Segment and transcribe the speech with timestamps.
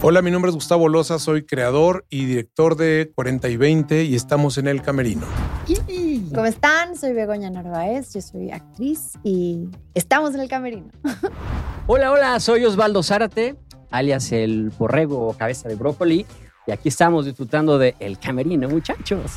[0.00, 4.14] Hola, mi nombre es Gustavo Loza, soy creador y director de 40 y 20 y
[4.14, 5.26] estamos en El Camerino.
[6.34, 6.96] ¿Cómo están?
[6.96, 10.86] Soy Begoña Narváez, yo soy actriz y estamos en El Camerino.
[11.88, 13.56] Hola, hola, soy Osvaldo Zárate,
[13.90, 16.26] alias el borrego o cabeza de brócoli,
[16.68, 19.32] y aquí estamos disfrutando de El Camerino, muchachos.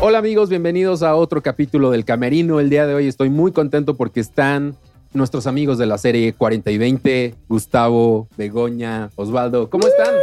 [0.00, 2.60] Hola amigos, bienvenidos a otro capítulo del Camerino.
[2.60, 4.74] El día de hoy estoy muy contento porque están
[5.12, 9.68] nuestros amigos de la serie 40 y 20, Gustavo, Begoña, Osvaldo.
[9.70, 10.14] ¿Cómo están?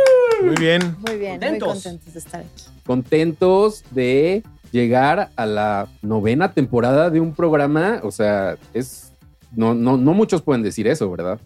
[0.43, 0.95] Muy bien.
[1.07, 1.73] Muy bien, muy Contentos.
[1.83, 2.63] contentos de estar aquí.
[2.85, 7.99] Contentos de llegar a la novena temporada de un programa.
[8.03, 9.11] O sea, es.
[9.55, 11.39] No, no, no muchos pueden decir eso, ¿verdad?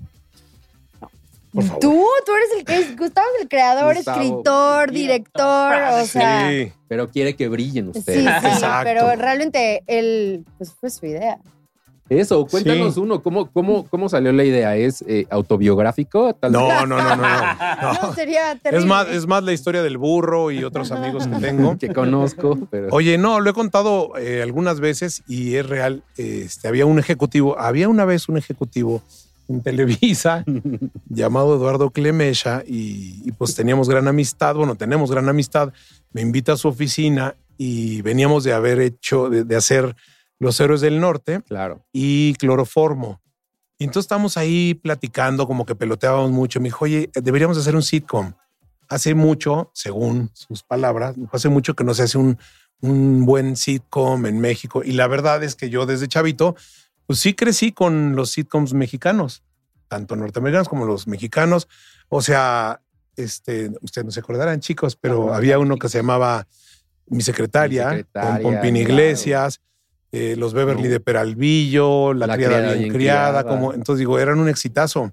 [1.53, 1.79] Por favor.
[1.79, 4.21] Tú, tú eres el que es, Gustavo es el creador, Gustavo.
[4.21, 6.49] escritor, director, o sea.
[6.49, 6.71] Sí.
[6.87, 8.19] Pero quiere que brillen Sí, ustedes.
[8.21, 8.83] sí, Exacto.
[8.83, 11.39] pero realmente él, pues fue su idea.
[12.09, 12.99] Eso, cuéntanos Sí.
[12.99, 14.75] uno, ¿cómo, cómo, ¿cómo salió la idea?
[14.75, 16.33] ¿Es eh, autobiográfico?
[16.33, 16.59] Tal vez?
[16.61, 17.15] No, no, no, no.
[17.15, 17.23] no.
[17.23, 18.13] No, No.
[18.15, 18.79] sería terrible.
[18.79, 21.77] Es más, es más la historia del burro y otros amigos que tengo.
[21.79, 22.87] que conozco, pero.
[22.91, 26.03] Oye, no, lo he contado eh, algunas veces y es real.
[26.17, 29.01] Este, había un ejecutivo, había una vez un ejecutivo
[29.47, 30.43] en Televisa
[31.09, 35.73] llamado Eduardo Clemesha y, y, pues teníamos gran amistad, bueno, tenemos gran amistad.
[36.11, 39.95] Me invita a su oficina y veníamos de haber hecho, de, de hacer
[40.39, 41.85] Los Héroes del Norte Claro.
[41.91, 43.21] y Cloroformo.
[43.77, 46.59] Y entonces estamos ahí platicando, como que peloteábamos mucho.
[46.59, 48.33] Me dijo, oye, deberíamos hacer un sitcom.
[48.89, 52.37] Hace mucho, según sus palabras, hace mucho que no se hace un,
[52.81, 54.81] un buen sitcom en México.
[54.83, 56.55] Y la verdad es que yo desde chavito,
[57.05, 59.43] pues sí crecí con los sitcoms mexicanos,
[59.87, 61.67] tanto norteamericanos como los mexicanos.
[62.09, 62.81] O sea,
[63.15, 66.47] este, ustedes no se acordarán, chicos, pero Ajá, había uno que se llamaba
[67.07, 68.89] Mi Secretaria, Mi Secretaria, con Pompín claro.
[68.89, 69.61] Iglesias,
[70.11, 70.89] eh, Los Beverly No.
[70.89, 73.43] de Peralvillo, La, La criada, criada bien criada, criada.
[73.55, 75.11] como, entonces digo, eran un exitazo.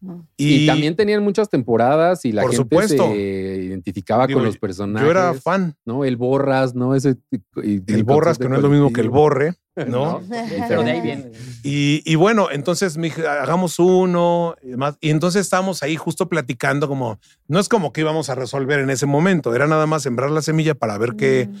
[0.00, 0.26] No.
[0.36, 3.06] Y, también tenían muchas temporadas y la gente supuesto.
[3.12, 3.16] se
[3.62, 5.06] identificaba Digo, con los personajes.
[5.06, 5.76] Yo era fan.
[5.84, 6.04] ¿no?
[6.04, 6.96] El Borras, ¿no?
[6.96, 7.14] Ese,
[7.62, 9.54] y- El Borras, que no es lo mismo que el Borre,
[9.86, 10.20] ¿no?
[10.68, 11.30] Pero de ahí viene.
[11.62, 14.96] Y, y bueno, entonces me dije, hagamos uno y demás.
[15.00, 18.90] Y entonces estábamos ahí justo platicando como, no es como que íbamos a resolver en
[18.90, 21.56] ese momento, era nada más sembrar la semilla para ver qué, Mm.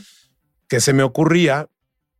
[0.68, 1.68] qué se me ocurría.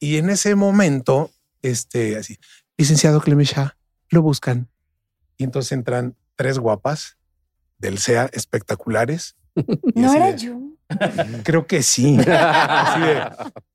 [0.02, 1.30] Y en ese momento,
[1.62, 2.36] este, así,
[2.76, 3.76] licenciado Clemesha,
[4.10, 4.68] lo buscan.
[5.36, 7.18] Y entonces entran tres guapas
[7.78, 9.36] del SEA espectaculares.
[9.94, 10.58] No era de- yo.
[11.44, 12.18] Creo que sí.
[12.26, 13.22] Así de,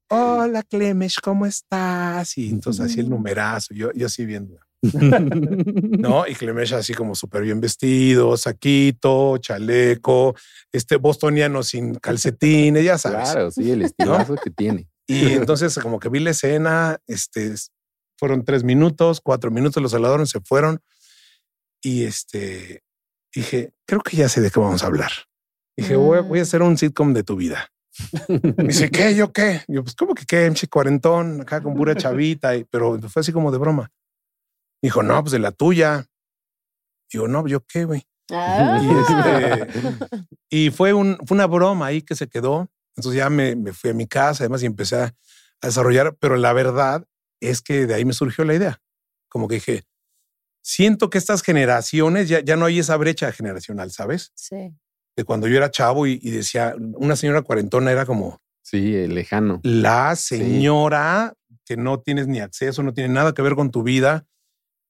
[0.10, 2.38] hola Clemesh, ¿cómo estás?
[2.38, 4.60] Y entonces así el numerazo, yo, yo así viendo.
[4.94, 6.28] ¿no?
[6.28, 10.36] Y Clemesh así como súper bien vestido, saquito, chaleco,
[10.74, 13.32] este bostoniano sin calcetines, ya sabes.
[13.32, 14.88] Claro, sí, el estilazo que tiene.
[15.08, 17.54] Y entonces como que vi la escena, este,
[18.20, 20.82] fueron tres minutos, cuatro minutos, los saludaron, se fueron
[21.82, 22.84] y este,
[23.34, 25.12] dije, creo que ya sé de qué vamos a hablar.
[25.78, 27.70] Dije, voy, a- voy a hacer un sitcom de tu vida.
[28.28, 29.16] Me dice, ¿qué?
[29.16, 29.64] ¿Yo qué?
[29.68, 30.46] Yo, pues, ¿cómo que qué?
[30.50, 33.92] MC cuarentón, acá con pura chavita, y- pero fue así como de broma.
[34.82, 36.06] Dijo, no, pues de la tuya.
[37.12, 38.04] Digo, no, ¿yo qué, güey?
[38.32, 38.80] Ah.
[38.82, 40.08] Y, este,
[40.50, 42.70] y fue, un, fue una broma ahí que se quedó.
[42.98, 45.04] Entonces ya me, me fui a mi casa, además, y empecé a,
[45.62, 46.16] a desarrollar.
[46.20, 47.06] Pero la verdad
[47.40, 48.82] es que de ahí me surgió la idea.
[49.30, 49.84] Como que dije,
[50.62, 54.32] siento que estas generaciones ya, ya no hay esa brecha generacional, ¿sabes?
[54.36, 54.74] Sí.
[55.16, 59.16] De cuando yo era chavo y, y decía, una señora cuarentona era como Sí, el
[59.16, 59.62] lejano.
[59.64, 61.34] la señora
[61.66, 64.26] que no tienes ni acceso, no tiene nada que ver con tu vida.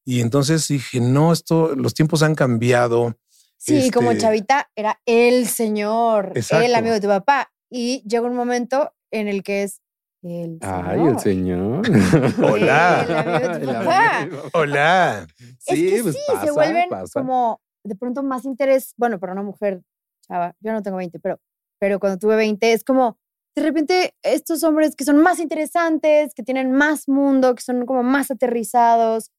[0.06, 3.18] Y entonces dije, no, esto, los tiempos han cambiado.
[3.58, 6.66] Sí, Este- como chavita era el señor, Exacto.
[6.66, 7.52] el amigo de tu papá.
[7.70, 9.82] Y llega un momento en el que es
[10.24, 11.14] el Ay, señor.
[11.14, 11.82] el señor.
[12.44, 13.06] Hola.
[13.08, 14.50] El amigo de tu.
[14.58, 15.28] Hola.
[15.66, 17.20] Es que pues sí, se pasa, vuelven pasa.
[17.20, 18.94] como de pronto más interés.
[18.98, 19.82] Bueno, para una mujer,
[20.28, 21.40] chava, yo no tengo 20, pero,
[21.80, 23.18] pero cuando tuve 20 es como
[23.56, 28.04] de repente estos hombres que son más interesantes, que tienen más mundo, que son como
[28.04, 29.32] más aterrizados.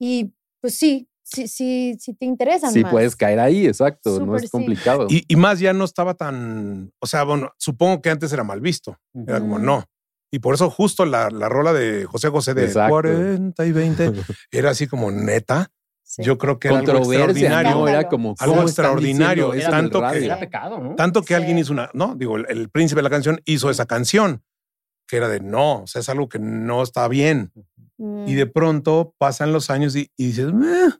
[0.00, 2.92] Y pues sí, sí, sí, sí te interesan Sí, más.
[2.92, 4.10] puedes caer ahí, exacto.
[4.20, 4.48] no Súper es sí.
[4.50, 5.06] complicado.
[5.08, 8.60] Y, y más ya no estaba tan, o sea, bueno, supongo que antes era mal
[8.60, 8.98] visto.
[9.26, 9.84] Era como, no.
[10.30, 12.90] Y por eso justo la, la rola de José José de Exacto.
[12.94, 14.12] 40 y 20
[14.50, 15.70] era así como neta.
[16.04, 16.22] Sí.
[16.22, 17.70] Yo creo que era algo extraordinario.
[17.72, 17.88] ¿no?
[17.88, 20.24] Era como Algo ¿cómo están extraordinario, diciendo tanto que-?
[20.26, 20.94] Era pecado, ¿no?
[20.94, 21.34] Tanto que Sí.
[21.34, 24.42] alguien hizo una, no, digo, el, el príncipe de la canción hizo esa canción,
[25.08, 27.50] que era de no, o sea, es algo que no está bien.
[27.98, 28.26] Mm.
[28.28, 30.90] Y de pronto pasan los años y, y dices, "Meh".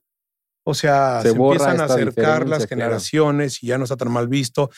[0.65, 2.69] O sea, Se empiezan a acercar las claro.
[2.69, 4.71] generaciones y ya no está tan mal visto.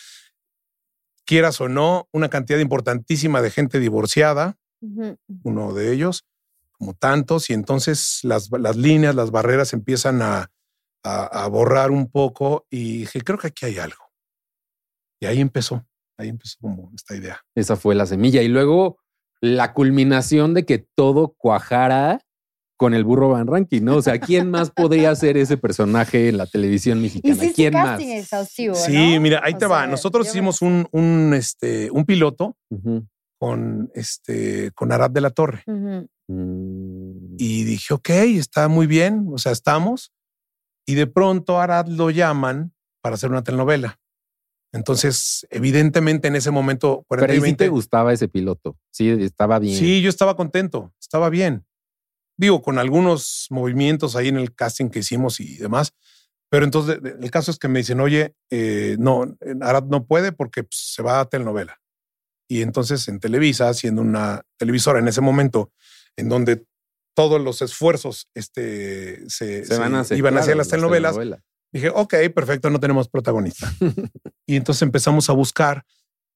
[1.26, 4.58] Quieras o no, una cantidad importantísima de gente divorciada,
[5.42, 6.26] uno de ellos,
[6.72, 10.50] como tantos, y entonces las, las líneas, las barreras empiezan a,
[11.02, 14.04] a- a borrar un poco y dije, creo que aquí hay algo.
[15.20, 15.86] Y ahí empezó,
[16.18, 17.40] ahí empezó como esta idea.
[17.54, 18.42] Esa fue la semilla.
[18.42, 18.98] Y luego
[19.40, 22.20] la culminación de que todo cuajara
[22.84, 23.96] con el burro Van Ranking, ¿no?
[23.96, 27.34] O sea, ¿quién más podría ser ese personaje en la televisión mexicana?
[27.34, 27.98] Hiciste ¿Quién más?
[27.98, 29.20] exhaustivo, Sí, ¿no?
[29.22, 29.78] mira, ahí O te va.
[29.80, 33.06] sea, Nosotros yo- hicimos un, un, este, un piloto Ujú.
[33.40, 35.62] con, este, con Arad de la Torre.
[35.66, 36.06] Ujú.
[36.28, 37.36] Mm.
[37.38, 40.12] Y dije, ok, está muy bien, o sea, estamos.
[40.86, 43.98] Y de pronto a Arad lo llaman para hacer una telenovela.
[44.74, 48.76] Entonces, evidentemente en ese momento, 40 Pero y ahí sí te 20, gustaba ese piloto.
[48.90, 49.78] Sí, estaba bien.
[49.78, 51.64] sí, yo estaba contento, estaba bien.
[52.36, 55.92] Digo, con algunos movimientos ahí en el casting que hicimos y demás.
[56.50, 60.62] Pero entonces el caso es que me dicen, oye, eh, no, Arad no puede porque
[60.62, 61.80] pues, se va a telenovela.
[62.48, 65.72] Y entonces en Televisa, siendo una televisora en ese momento,
[66.16, 66.64] en donde
[67.14, 70.18] todos los esfuerzos este, se, Se van a hacer.
[70.18, 71.44] iban hacia las telenovelas, telenovelas.
[71.72, 73.72] Dije, ok, perfecto, no tenemos protagonista.
[74.46, 75.84] y entonces empezamos a buscar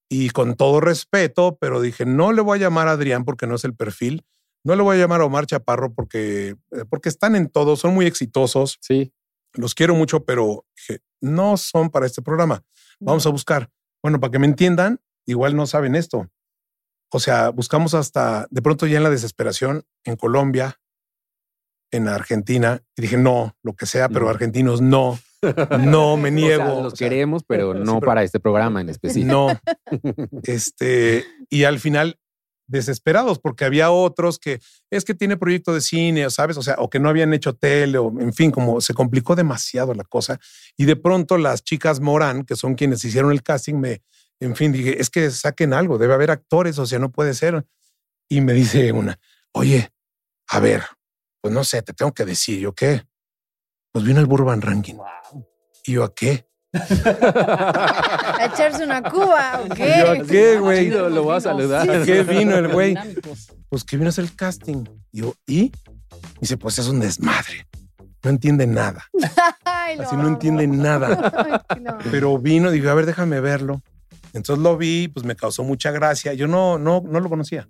[0.09, 3.55] y con todo respeto, pero dije, no le voy a llamar a Adrián porque no
[3.55, 4.25] es el perfil.
[4.69, 7.94] No le voy a llamar a Omar Chaparro porque, eh, porque están en todo, son
[7.94, 9.15] muy exitosos, Sí.
[9.55, 12.62] los quiero mucho, pero dije, no son para este programa.
[13.00, 13.70] Vamos a buscar.
[14.03, 16.29] Bueno, para que me entiendan, igual no saben esto.
[17.11, 20.79] O sea, buscamos hasta de pronto ya en la desesperación en Colombia,
[21.91, 24.31] en Argentina, y dije, no, lo que sea, pero No.
[24.31, 25.19] argentinos no,
[25.81, 26.64] no me O niego.
[26.67, 29.32] sea, los O sea, queremos, pero sí, no pero- para este programa en específico.
[29.32, 29.49] no.
[30.43, 32.19] este, y al final,
[32.69, 34.61] desesperados, porque había otros que
[34.91, 36.56] es que tiene proyecto de cine, ¿sabes?
[36.56, 39.94] O sea, o que no habían hecho tele, o en fin, como se complicó demasiado
[39.94, 40.38] la cosa.
[40.76, 44.03] Y de pronto las chicas Morán, que son quienes hicieron el casting, me,
[44.41, 47.67] en fin, dije, es que saquen algo, debe haber actores, o sea, no puede ser.
[48.29, 49.19] Y me dice una,
[49.53, 49.91] oye,
[50.49, 50.85] a ver,
[51.41, 53.05] pues no sé, te tengo que decir, ¿yo qué?
[53.93, 54.97] Pues vino el Burban Ranking.
[55.85, 56.48] ¿Y yo a qué?
[56.73, 59.93] A echarse una cuba, ¿o ¿Yo qué?
[59.94, 60.91] a qué, güey?
[60.91, 61.88] Lo voy a saludar.
[61.91, 62.94] ¿A qué vino el güey?
[63.69, 64.85] Pues que vino a hacer el casting.
[65.11, 65.73] Y yo, ¿y?
[66.41, 67.67] Dice, pues es un desmadre.
[68.23, 69.05] No entiende nada.
[69.65, 70.29] Ay, Así no amo.
[70.29, 71.65] entiende nada.
[71.69, 71.99] Ay, no.
[72.11, 73.81] Pero vino, digo, a ver, déjame verlo.
[74.35, 76.35] Entonces lo vi, pues me causó mucha gracia.
[76.35, 77.69] Yo no, no, no lo conocía.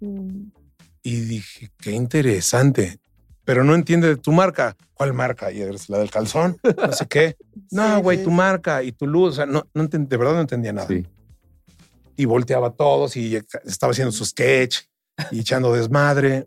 [0.00, 0.46] Mm.
[1.02, 2.98] Y dije, qué interesante.
[3.44, 4.76] Pero no entiende de tu marca.
[4.94, 5.50] ¿Cuál marca?
[5.52, 6.56] Y es la del calzón.
[6.62, 7.36] No sé qué.
[7.70, 9.30] No, güey, sí, tu marca y tu luz.
[9.32, 10.86] O sea, no, no de verdad no entendía nada.
[10.86, 11.04] Sí.
[12.16, 14.82] y volteaba a todos y estaba haciendo su sketch
[15.32, 16.46] y echando desmadre.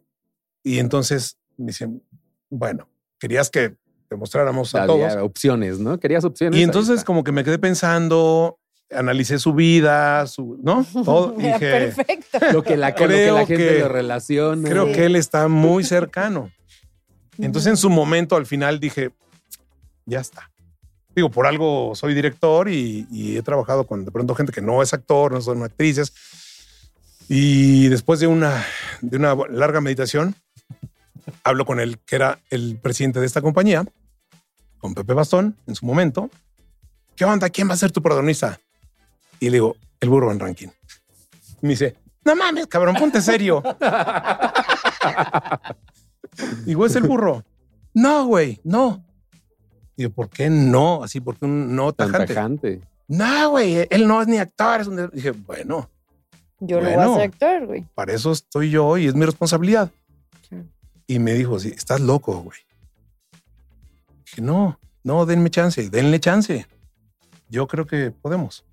[0.64, 2.02] Y entonces me dicen,
[2.50, 2.88] bueno,
[3.20, 3.76] querías que
[4.10, 5.24] demostráramos a Había todos.
[5.24, 6.00] opciones, ¿no?
[6.00, 6.58] Querías opciones.
[6.58, 8.58] Y entonces como que me quedé pensando,
[8.90, 10.86] analicé su vida, su, ¿no?
[11.04, 11.32] Todo.
[11.38, 12.40] dije, perfecto.
[12.54, 14.70] lo que la, con lo que creo la gente que- lo relaciona.
[14.70, 14.92] creo Sí.
[14.94, 16.52] que él está muy cercano.
[17.38, 19.12] Entonces en su momento al final dije,
[20.06, 20.50] ya está.
[21.16, 24.82] Digo, por algo soy director y, y he trabajado con de pronto gente que no
[24.82, 26.14] es actor, no son actrices.
[27.28, 28.66] Y después de una,
[29.02, 30.36] de una larga meditación,
[31.44, 33.86] hablo con él, que era el presidente de esta compañía,
[34.78, 36.30] con Pepe Bastón en su momento.
[37.16, 37.50] ¿Qué onda?
[37.50, 38.60] ¿Quién va a ser tu protagonista?
[39.40, 40.68] Y le digo, el burro en ranking.
[41.62, 43.64] Y me dice, no mames, cabrón, ponte serio.
[46.66, 47.44] Digo, es el burro.
[47.94, 49.04] No, güey, no.
[49.96, 51.04] Digo, ¿por qué no?
[51.04, 52.34] Así, porque un no Tan tajante.
[52.34, 52.82] tajante.
[53.08, 54.82] No, güey, él no es ni actor.
[54.82, 55.08] Es un de-".
[55.10, 55.90] Dije, bueno,
[56.60, 57.14] Yo lo voy a Bueno.
[57.16, 57.86] hacer actor, güey.
[57.96, 59.92] para eso estoy yo y es mi responsabilidad.
[60.50, 60.66] Claro.
[61.08, 62.58] Y me dijo, sí, estás loco, güey.
[64.26, 66.66] Dije, no, no, denme chance, denle chance.
[67.50, 68.66] Yo creo que podemos.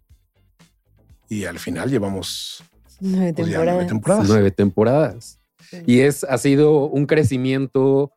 [1.28, 2.62] Y al final llevamos
[3.00, 3.88] Nueve pues, ya nueve temporadas.
[3.88, 4.28] temporadas.
[4.28, 5.38] Nueve temporadas.
[5.74, 5.82] Sí.
[5.86, 8.12] Y es, ha sido un crecimiento,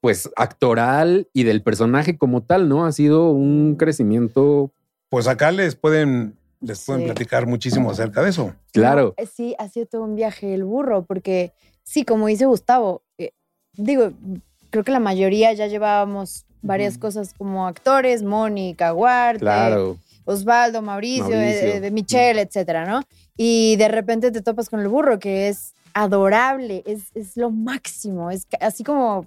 [0.00, 2.86] pues, actoral y del personaje como tal, ¿no?
[2.86, 4.70] Ha sido un crecimiento,
[5.08, 7.06] Pues acá les pueden, les pueden Sí.
[7.06, 8.54] platicar muchísimo acerca de eso.
[8.72, 9.14] claro.
[9.18, 11.52] No, eh, sí, ha sido todo un viaje el burro, porque
[11.82, 13.32] sí, como dice Gustavo, eh,
[13.76, 14.12] digo,
[14.70, 19.96] creo que la mayoría ya llevábamos varias cosas como actores, Mónica, Guarte, Claro.
[20.26, 21.68] Osvaldo, Mauricio, Mauricio.
[21.68, 23.00] eh, de Michelle, etcétera, ¿no?
[23.36, 28.30] Y de repente te topas con el burro, que es adorable, es, es lo máximo,
[28.30, 29.26] es así como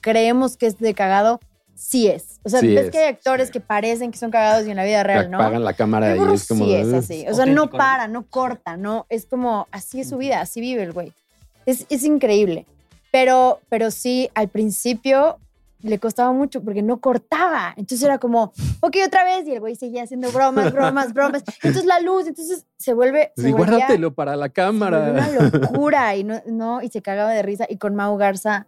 [0.00, 1.40] creemos que es de cagado,
[1.74, 2.40] sí es.
[2.42, 3.52] O sea, Sí ves es, que hay actores sí.
[3.52, 5.38] que parecen que son cagados y en la vida real, ¿no?
[5.38, 6.64] Apagan la cámara y es como.
[6.64, 7.26] sí es así.
[7.28, 7.70] O sea, ¿no?
[7.70, 9.06] para, no corta, no.
[9.08, 11.12] Es como, así es su vida, así vive el güey.
[11.66, 12.66] Es, es increíble.
[13.10, 15.38] Pero, pero sí, al principio
[15.86, 17.72] le costaba mucho porque no cortaba.
[17.76, 19.46] Entonces era como, ok, otra vez.
[19.46, 21.42] Y el güey seguía haciendo bromas, bromas, bromas.
[21.62, 23.32] Entonces la luz, entonces se vuelve.
[23.36, 25.10] Se Sí, volvía- guárdatelo para la cámara.
[25.12, 27.66] una locura y no, no, y se cagaba de risa.
[27.68, 28.66] Y con Mau Garza,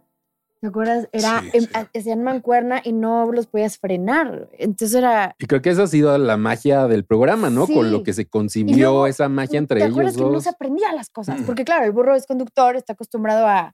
[0.61, 1.07] ¿Te acuerdas?
[1.13, 1.69] Era, Sí, sí.
[1.73, 4.49] ha- hacían mancuerna y no los podías frenar.
[4.57, 5.33] Entonces era.
[5.39, 7.65] Y creo que esa ha sido la magia del programa, ¿no?
[7.65, 7.73] Sí.
[7.73, 10.43] Con lo que se concibió luego, esa magia entre ¿Te ellos acuerdas que no dos.
[10.43, 11.39] se aprendía las cosas?
[11.39, 11.43] Mm.
[11.45, 13.73] Porque, claro, el burro es conductor, está acostumbrado a,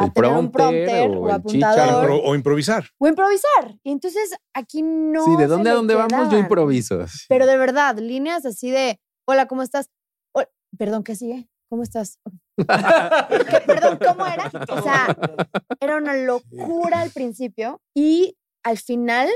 [0.00, 2.84] a El tener un prompter prompter o o, apuntador Impro- o improvisar.
[2.98, 3.76] o improvisar.
[3.82, 5.24] Y entonces aquí no.
[5.24, 6.10] sí, ¿de dónde a dónde vamos?
[6.12, 6.38] Yo quedaban.
[6.40, 7.04] improviso.
[7.28, 9.90] Pero de verdad, líneas así de: Hola, ¿cómo estás?
[10.34, 11.48] "Hol- Perdón, ¿qué sigue?
[11.68, 12.18] ¿Cómo estás?
[12.56, 14.50] ¿Qué- Perdón, ¿cómo era?
[14.70, 15.16] O sea,
[15.80, 19.28] era una locura al principio y al final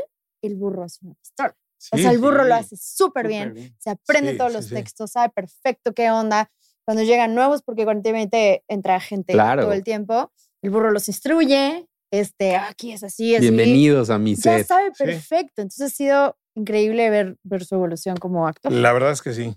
[0.42, 1.50] el burro es una pistola.
[1.50, 2.48] o Sí, sea, el burro sí.
[2.48, 4.74] lo hace súper bien, se aprende Sí, todos sí, los sí.
[4.74, 6.50] textos, sabe perfecto qué onda.
[6.86, 9.62] Cuando llegan nuevos, porque continuamente entra gente Claro.
[9.62, 10.30] todo el tiempo,
[10.64, 13.48] el burro los instruye, este, aquí es así, es así.
[13.50, 14.66] Bienvenidos a mi Ya set.
[14.66, 15.04] sabe Sí.
[15.04, 15.60] perfecto.
[15.60, 18.72] Entonces ha sido increíble ver, ver su evolución como actor.
[18.72, 19.54] La verdad es que sí.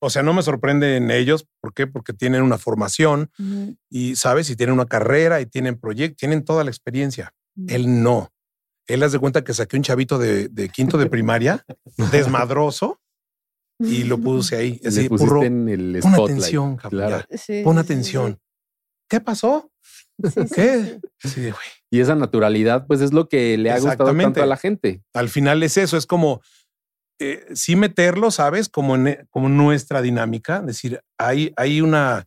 [0.00, 1.46] O sea, no me sorprende en ellos.
[1.60, 1.86] ¿Por qué?
[1.86, 4.50] Porque tienen una formación Ujú, y, ¿sabes?
[4.50, 7.32] Y tienen una carrera y tienen proyectos, tienen toda la experiencia.
[7.68, 8.30] Él no.
[8.88, 11.64] Él hace de cuenta que saqué un chavito de, de quinto de primaria,
[12.12, 13.00] desmadroso,
[13.80, 14.80] y lo puse ahí.
[14.82, 17.24] Le Así, pusiste burro, en el pon atención, claro.
[17.30, 18.40] ya, Sí, pon sí, sí, atención.
[19.08, 19.70] ¿Qué pasó?
[20.22, 21.00] Sí, ¿Qué?
[21.18, 21.40] sí.
[21.42, 21.54] Güey.
[21.90, 25.02] Y esa naturalidad, pues es lo que le ha gustado tanto a la gente.
[25.14, 26.40] Al final es eso, es como
[27.18, 28.68] eh, sí meterlo, ¿sabes?
[28.68, 32.26] Como, en, como nuestra dinámica, decir, hay, hay una,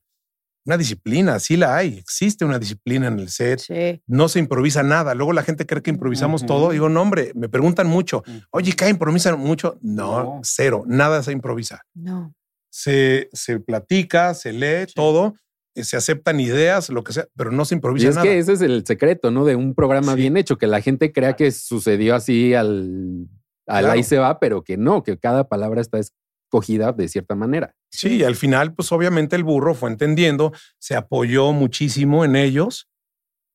[0.65, 4.01] una disciplina, sí la hay, existe una disciplina en el set, Sí.
[4.07, 5.13] no se improvisa nada.
[5.15, 6.71] Luego la gente cree que improvisamos todo.
[6.71, 9.77] Digo, no, hombre, me preguntan mucho, oye, ¿qué improvisan mucho?
[9.81, 10.39] No, No.
[10.43, 11.83] cero, nada se improvisa.
[11.93, 12.33] No.
[12.71, 15.39] Se, se platica, se lee todo, eh,
[15.75, 18.28] se aceptan ideas, lo que sea, pero no se Y improvisa es nada.
[18.28, 19.46] que ese es el secreto, ¿no?
[19.46, 20.20] De un programa Sí.
[20.20, 23.28] bien hecho, que la gente crea que sucedió así al,
[23.68, 23.92] al Claro.
[23.92, 27.74] ahí se va, pero que no, que cada palabra está escogida de cierta manera.
[27.90, 32.90] Sí, y al final, pues obviamente el burro fue entendiendo, se apoyó muchísimo en ellos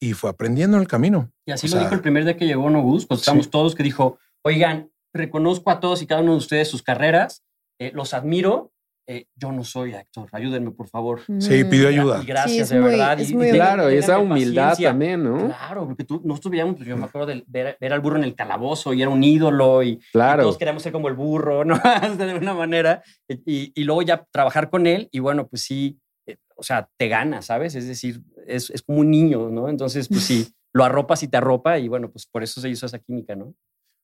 [0.01, 1.31] y fue aprendiendo en el camino.
[1.47, 3.23] Y así O lo sea, dijo el primer día que llegó Nobus, cuando sí.
[3.23, 7.43] estábamos todos, que dijo, oigan, reconozco a todos y cada uno de ustedes sus carreras,
[7.79, 8.73] eh, los admiro,
[9.09, 11.21] eh, yo no soy actor, ayúdenme por favor.
[11.39, 11.71] Sí, Mm.
[11.71, 12.21] pidió ayuda.
[12.23, 13.21] Y gracias, Sí, es de muy- verdad.
[13.21, 13.53] es y- muy y.
[13.53, 14.89] Claro, y esa humildad paciencia.
[14.91, 15.47] también, ¿no?
[15.47, 18.25] Claro, porque tú, nosotros veíamos, pues, yo me acuerdo de ver, ver al burro en
[18.25, 20.43] el calabozo y era un ídolo y, y Claro.
[20.43, 21.79] todos queríamos ser como el burro, ¿no?
[22.19, 23.03] de alguna manera.
[23.29, 27.09] Y, y luego ya trabajar con él y bueno, pues sí, eh, o sea, te
[27.09, 27.75] gana, ¿sabes?
[27.77, 29.69] Es decir, es, es como un niño, ¿no?
[29.69, 32.87] Entonces, pues sí, lo arropas y te arropa y bueno, pues por eso se hizo
[32.87, 33.55] esa química, ¿no?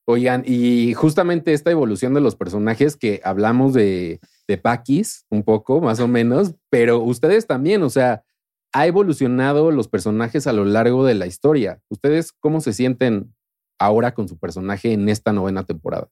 [0.04, 5.80] Oigan, y justamente esta evolución de los personajes que hablamos de, de Paquis, un poco,
[5.80, 8.24] más o menos, pero ustedes también, o sea,
[8.72, 11.80] ha evolucionado los personajes a lo largo de la historia.
[11.88, 13.34] ¿Ustedes cómo se sienten
[13.78, 16.08] ahora con su personaje en esta novena temporada?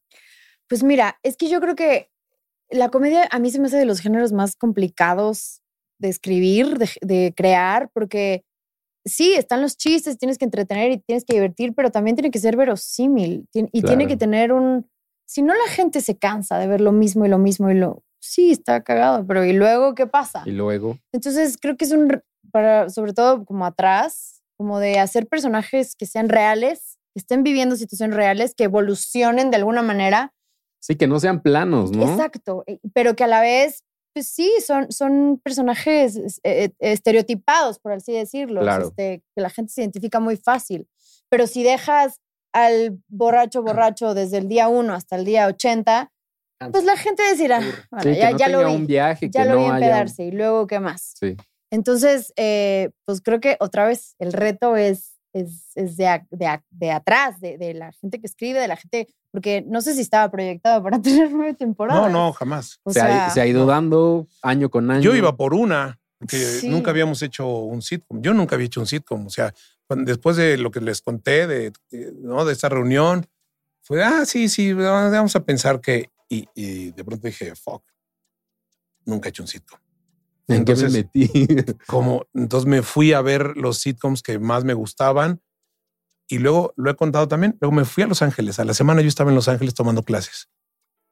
[0.68, 2.10] Pues mira, es que yo creo que
[2.68, 5.62] la comedia a mí se me hace de los géneros más complicados
[5.98, 8.44] de escribir, de, de crear, porque
[9.04, 12.38] sí, están los chistes, tienes que entretener y tienes que divertir, pero también tiene que
[12.38, 14.06] ser verosímil y tiene Claro.
[14.08, 14.88] que tener un...
[15.26, 18.02] Si no, la gente se cansa de ver lo mismo y lo mismo y lo...
[18.20, 20.42] Sí, está cagado, pero ¿y luego qué pasa?
[20.44, 22.20] Y luego, Entonces creo que es un,
[22.52, 27.76] para, sobre todo como atrás, como de hacer personajes que sean reales, que estén viviendo
[27.76, 30.34] situaciones reales, que evolucionen de alguna manera.
[30.82, 32.10] sí, que no sean planos, ¿no?
[32.10, 36.92] Exacto, eh, pero que a la vez, pues sí, son, son personajes es- eh, eh,
[36.92, 38.88] estereotipados, por así decirlo, Claro.
[38.88, 40.88] este, que la gente se identifica muy fácil.
[41.28, 42.20] Pero si dejas
[42.52, 46.10] al borracho borracho desde el día 1 hasta el día 80,
[46.72, 47.58] pues la gente decirá,
[47.90, 49.72] "Bueno, Sí, que ya, no ya lo vi, un viaje, ya que lo vi no
[49.72, 49.86] haya...
[49.86, 51.14] empedarse y luego qué más.
[51.18, 51.36] Sí.
[51.70, 56.46] Entonces, eh, pues creo que otra vez el reto es, es, es de, a- de,
[56.46, 59.94] a- de atrás, de, de la gente que escribe, de la gente, porque no sé
[59.94, 62.02] si estaba proyectado para tener nueve temporadas.
[62.02, 62.80] No, no, jamás.
[62.84, 65.00] O se, ha, se ha ido dando año con año.
[65.02, 66.68] Yo iba por una, porque Sí.
[66.68, 68.20] nunca habíamos hecho un sitcom.
[68.22, 69.26] Yo nunca había hecho un sitcom.
[69.26, 69.54] O sea,
[69.86, 72.44] cuando- después de lo que les conté de, de- ¿no?
[72.44, 73.26] de esta reunión,
[73.82, 76.10] fue, ah, sí, sí, vamos a pensar que.
[76.28, 77.82] Y, y de pronto dije, fuck,
[79.04, 79.80] nunca he hecho un sitcom.
[80.54, 81.28] ¿En qué me Entonces- metí?
[81.86, 85.40] Como, entonces me fui a ver los sitcoms que más me gustaban
[86.28, 87.56] y luego lo he contado también.
[87.60, 88.58] Luego me fui a Los Ángeles.
[88.60, 90.48] A la semana yo estaba en Los Ángeles tomando clases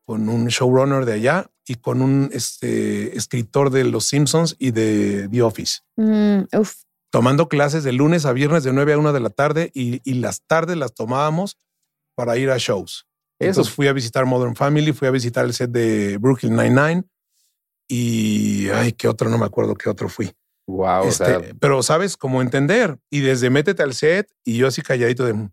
[0.07, 5.29] con un showrunner de allá y con un este, escritor de Los Simpsons y de
[5.31, 5.81] The Office.
[5.97, 6.77] mm, uf,
[7.11, 10.15] Tomando clases de lunes a viernes de 9 a 1 de la tarde y, y
[10.15, 11.59] las tardes las tomábamos
[12.15, 13.07] para ir a shows.
[13.39, 13.51] Eso.
[13.51, 17.05] Entonces fui a visitar Modern Family, fui a visitar el set de Brooklyn Nine-Nine
[17.89, 20.31] y, ay, qué otro, no me acuerdo qué otro fui.
[20.67, 22.99] wow, o Este, sea, pero sabes cómo entender.
[23.11, 25.49] Y desde métete al set y yo así calladito de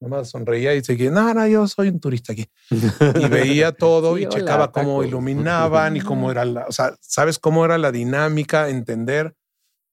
[0.00, 2.46] nomás sonreía y seguía, no, no, yo soy un turista aquí.
[3.24, 5.06] Y veía todo Sí, y hola, checaba cómo tacos.
[5.06, 9.34] iluminaban y cómo era la, o sea, sabes cómo era la dinámica, entender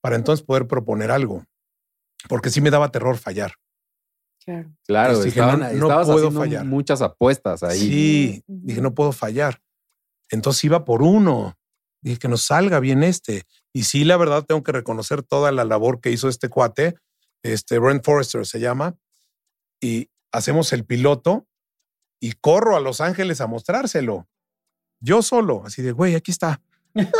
[0.02, 1.44] para entonces poder proponer algo.
[2.28, 3.54] Porque sí me daba terror fallar.
[4.44, 4.70] Claro.
[4.86, 6.64] Claro, Pues dije, estaban- no- no estabas puedo haciendo fallar.
[6.66, 7.78] muchas apuestas ahí.
[7.78, 9.60] Sí, dije, no puedo fallar.
[10.30, 11.56] Entonces iba por uno.
[12.02, 13.44] Dije que nos salga bien este.
[13.72, 16.96] Y sí, la verdad, tengo que reconocer toda la labor que hizo este cuate,
[17.42, 18.96] este Brent Forrester se llama,
[19.80, 21.46] y hacemos el piloto
[22.20, 24.28] y corro a Los Ángeles a mostrárselo.
[25.00, 26.60] Yo solo, así de, güey, aquí está.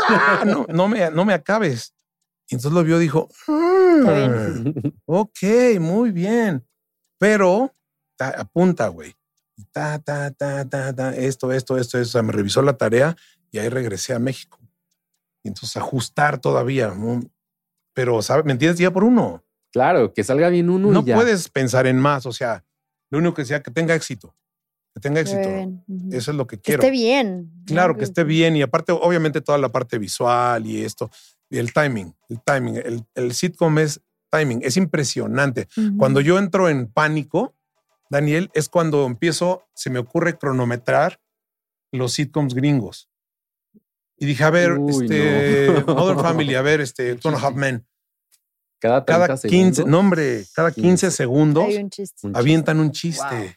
[0.07, 1.93] Ah, no, no, me, no me acabes.
[2.49, 4.69] Y entonces lo vio, dijo, "Mm,
[5.05, 5.39] ok,
[5.79, 6.65] muy bien.
[7.19, 7.73] Pero
[8.17, 9.15] ta- apunta, güey.
[9.71, 12.09] Ta, ta, ta, ta, ta, esto, esto, esto, esto.
[12.09, 13.15] O sea, me revisó la tarea
[13.51, 14.59] y ahí regresé a México.
[15.43, 16.93] Y entonces ajustar todavía.
[16.95, 17.21] ¿no?
[17.93, 18.45] Pero, ¿sabes?
[18.45, 18.77] ¿Me entiendes?
[18.77, 19.43] Día por uno.
[19.71, 21.15] Claro, que salga bien uno No y ya.
[21.15, 22.25] puedes pensar en más.
[22.25, 22.63] O sea,
[23.09, 24.35] lo único que sea que tenga éxito.
[24.93, 25.39] Que tenga éxito.
[25.49, 25.83] bien.
[26.11, 26.83] Eso es lo que Que quiero.
[26.83, 27.51] esté bien.
[27.65, 28.55] Claro, que esté bien.
[28.55, 31.09] Y aparte, obviamente, toda la parte visual y esto.
[31.49, 32.15] Y el timing.
[32.29, 32.75] El timing.
[32.77, 34.61] El, el sitcom es timing.
[34.63, 35.67] Es impresionante.
[35.75, 35.97] Ujú.
[35.97, 37.55] Cuando yo entro en pánico,
[38.09, 41.19] Daniel, es cuando empiezo, se me ocurre cronometrar
[41.91, 43.09] los sitcoms gringos.
[44.23, 45.95] Y dije, a ver, Uy, este, no.
[45.95, 47.85] Modern Family, a ver, este, Two and Men.
[48.79, 49.85] Cada 30 Cada 15, segundos.
[49.91, 52.27] no hombre, cada 15 15 segundos Hay un chiste.
[52.27, 53.35] Un avientan un chiste.
[53.35, 53.49] Wow.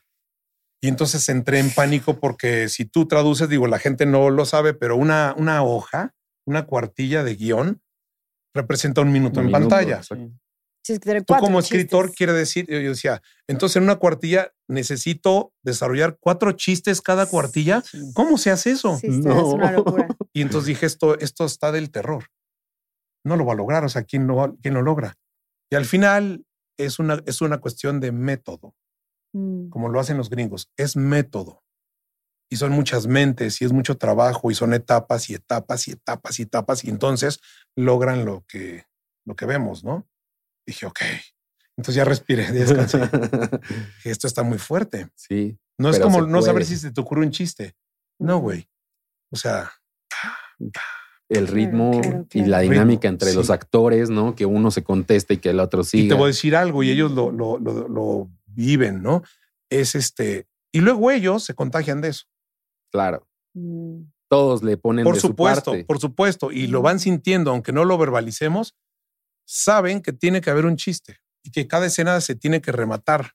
[0.83, 4.75] Y entonces entré en pánico porque si tú traduces, digo, la gente no lo sabe,
[4.75, 6.15] pero una, una hoja,
[6.47, 7.81] una cuartilla de guion
[8.55, 9.97] representa un minuto Un en minuto, pantalla.
[9.99, 10.31] exacto.
[11.27, 12.17] Tú como escritor chistes.
[12.17, 17.83] quiere decir, yo decía, entonces en una cuartilla necesito desarrollar cuatro chistes cada cuartilla.
[17.83, 17.99] Sí.
[18.15, 18.97] ¿Cómo se hace eso?
[18.97, 19.37] Sí, No.
[19.49, 20.07] es una locura.
[20.37, 22.27] Y entonces dije, esto, esto está del terror.
[23.25, 25.15] No lo va a lograr, o sea, ¿quién lo, va- quién lo logra?
[25.71, 26.45] Y al final
[26.79, 28.75] es una, es una cuestión de método,
[29.33, 29.69] Mm.
[29.71, 31.63] como lo hacen los gringos, es método.
[32.51, 36.39] Y son muchas mentes y es mucho trabajo y son etapas y etapas y etapas
[36.39, 37.41] y etapas y entonces
[37.77, 38.85] logran lo que,
[39.27, 40.07] lo que vemos, ¿no?
[40.67, 41.01] Dije, ok.
[41.77, 42.53] Entonces ya respiré, ya
[42.89, 43.01] descansé.
[44.05, 45.09] Esto está muy fuerte.
[45.17, 47.75] sí, No es como no saber si se te ocurre un chiste.
[48.21, 48.69] No, güey.
[49.33, 49.73] O sea,
[51.29, 52.49] el ritmo claro, y claro.
[52.51, 53.37] la Ritmo, dinámica entre sí.
[53.37, 54.35] los actores, ¿no?
[54.35, 56.15] Que uno se conteste y que el otro y siga.
[56.15, 59.23] te voy a decir algo y ellos lo, lo, lo, lo viven, ¿no?
[59.71, 60.47] Es este.
[60.73, 62.25] Y luego ellos se contagian de eso.
[62.93, 63.27] Claro,
[63.59, 64.11] Mm.
[64.29, 65.85] todos le ponen Por de su supuesto, parte.
[65.87, 66.53] por supuesto.
[66.53, 68.75] Y lo van sintiendo, aunque no lo verbalicemos,
[69.47, 73.33] saben que tiene que haber un chiste y que cada escena se tiene que rematar.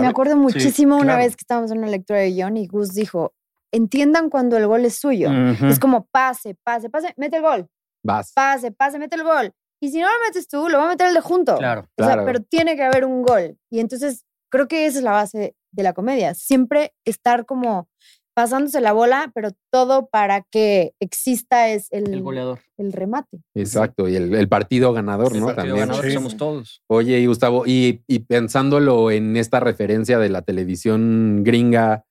[0.00, 1.22] Me acuerdo muchísimo una claro.
[1.22, 3.34] vez que estábamos en una lectura de guion y Gus dijo,
[3.72, 5.28] entiendan cuando el gol es suyo.
[5.30, 5.66] Ujú.
[5.66, 7.66] Es como pase, pase, pase, mete el gol,
[8.04, 8.32] Vas.
[8.34, 9.52] pase, pase, mete el gol.
[9.82, 11.56] Y si no lo metes tú, lo va a meter el de junto.
[11.56, 11.82] Claro.
[11.98, 12.24] O sea, Claro.
[12.24, 13.56] pero tiene que haber un gol.
[13.70, 16.34] Y entonces creo que esa es la base de la comedia.
[16.34, 17.88] Siempre estar como
[18.34, 22.60] pasándose la bola, pero todo para que exista es el, El goleador.
[22.78, 23.42] el remate.
[23.54, 24.08] Exacto.
[24.08, 25.46] Y el, el partido ganador, El ¿no?
[25.46, 25.80] partido También.
[25.88, 26.14] ganador que Sí.
[26.14, 26.82] somos todos.
[26.88, 32.04] Oye, y Gustavo, y, y pensándolo en esta referencia de la televisión gringa,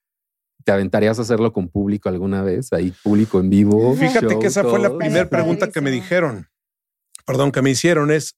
[0.64, 2.72] ¿te aventarías a hacerlo con público alguna vez?
[2.74, 3.96] Ahí, público en vivo.
[3.96, 6.48] Fíjate show, que esa fue la primera pregunta que me dijeron.
[7.26, 8.36] Perdón, que me hicieron es,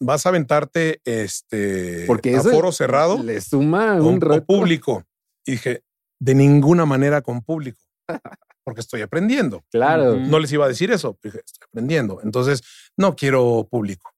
[0.00, 4.46] ¿vas a aventarte este Porque a foro cerrado Le suma un o reto.
[4.46, 5.04] público?
[5.44, 5.82] Y dije,
[6.20, 7.82] de ninguna manera con público,
[8.64, 9.64] porque estoy aprendiendo.
[9.70, 10.16] Claro.
[10.16, 12.20] No les iba a decir eso, dije, estoy aprendiendo.
[12.22, 12.62] Entonces,
[12.96, 14.12] no quiero público.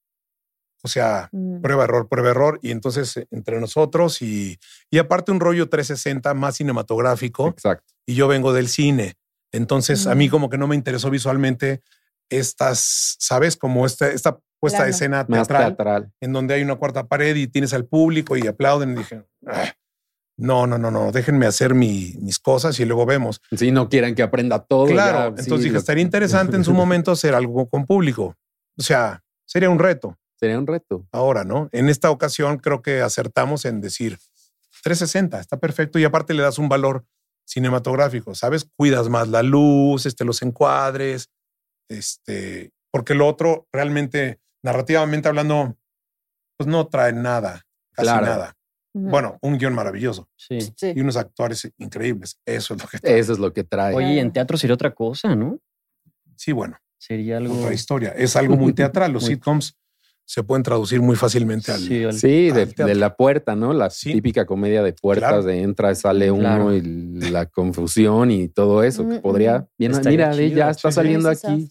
[0.84, 1.60] O sea, Mm.
[1.60, 2.58] prueba, error, prueba, error.
[2.62, 4.58] Y entonces eh, entre nosotros y,
[4.90, 7.92] y aparte un rollo 360 más cinematográfico Exacto.
[8.06, 9.14] y yo vengo del cine.
[9.52, 10.30] Entonces a mí Mm.
[10.30, 11.82] como que no me interesó visualmente
[12.30, 13.56] estas, ¿sabes?
[13.56, 14.84] Como esta, esta puesta Claro.
[14.86, 16.12] de escena Más teatral teatral.
[16.20, 18.92] en donde hay una cuarta pared y tienes al público y aplauden.
[18.92, 19.72] Y dije, "Ah,
[20.38, 23.40] no, no, no, no, déjenme hacer mi- mis cosas y luego vemos.
[23.56, 24.86] Si no quieren que aprenda todo.
[24.86, 28.34] claro, ya, entonces sí, dije, lo- estaría interesante en su momento hacer algo con público.
[28.78, 31.06] O sea, sería un reto Sería un reto.
[31.12, 31.68] ahora, ¿no?
[31.70, 34.18] En esta ocasión creo que acertamos en decir
[34.82, 37.04] 360, está perfecto y aparte le das un valor
[37.46, 38.66] cinematográfico, ¿sabes?
[38.76, 41.30] Cuidas más la luz, este, los encuadres,
[41.88, 45.76] este, porque lo otro realmente, narrativamente hablando,
[46.56, 48.26] pues no trae nada, casi Claro.
[48.26, 48.56] nada.
[48.94, 50.58] Bueno, un guion maravilloso Sí.
[50.76, 50.92] Sí.
[50.96, 52.38] y unos actores increíbles.
[52.44, 53.18] Eso es lo que trae.
[53.18, 53.94] Eso es lo que trae.
[53.94, 55.60] Oye, en teatro sería otra cosa, ¿no?
[56.36, 57.58] Sí, bueno, Sería algo.
[57.58, 58.10] otra historia.
[58.10, 59.12] Es algo muy teatral.
[59.12, 59.76] Los Muy- sitcoms
[60.24, 62.86] se pueden traducir muy fácilmente al, Sí, al- Sí, de, al teatro.
[62.86, 63.72] de la puerta, ¿no?
[63.72, 64.12] La Sí.
[64.12, 65.42] típica comedia de puertas, Claro.
[65.42, 66.74] de entra, sale uno Claro.
[66.74, 69.66] y la confusión y todo eso, que Mm, podría, mm.
[69.78, 71.68] bien, Estaría mira, chido, ya está saliendo aquí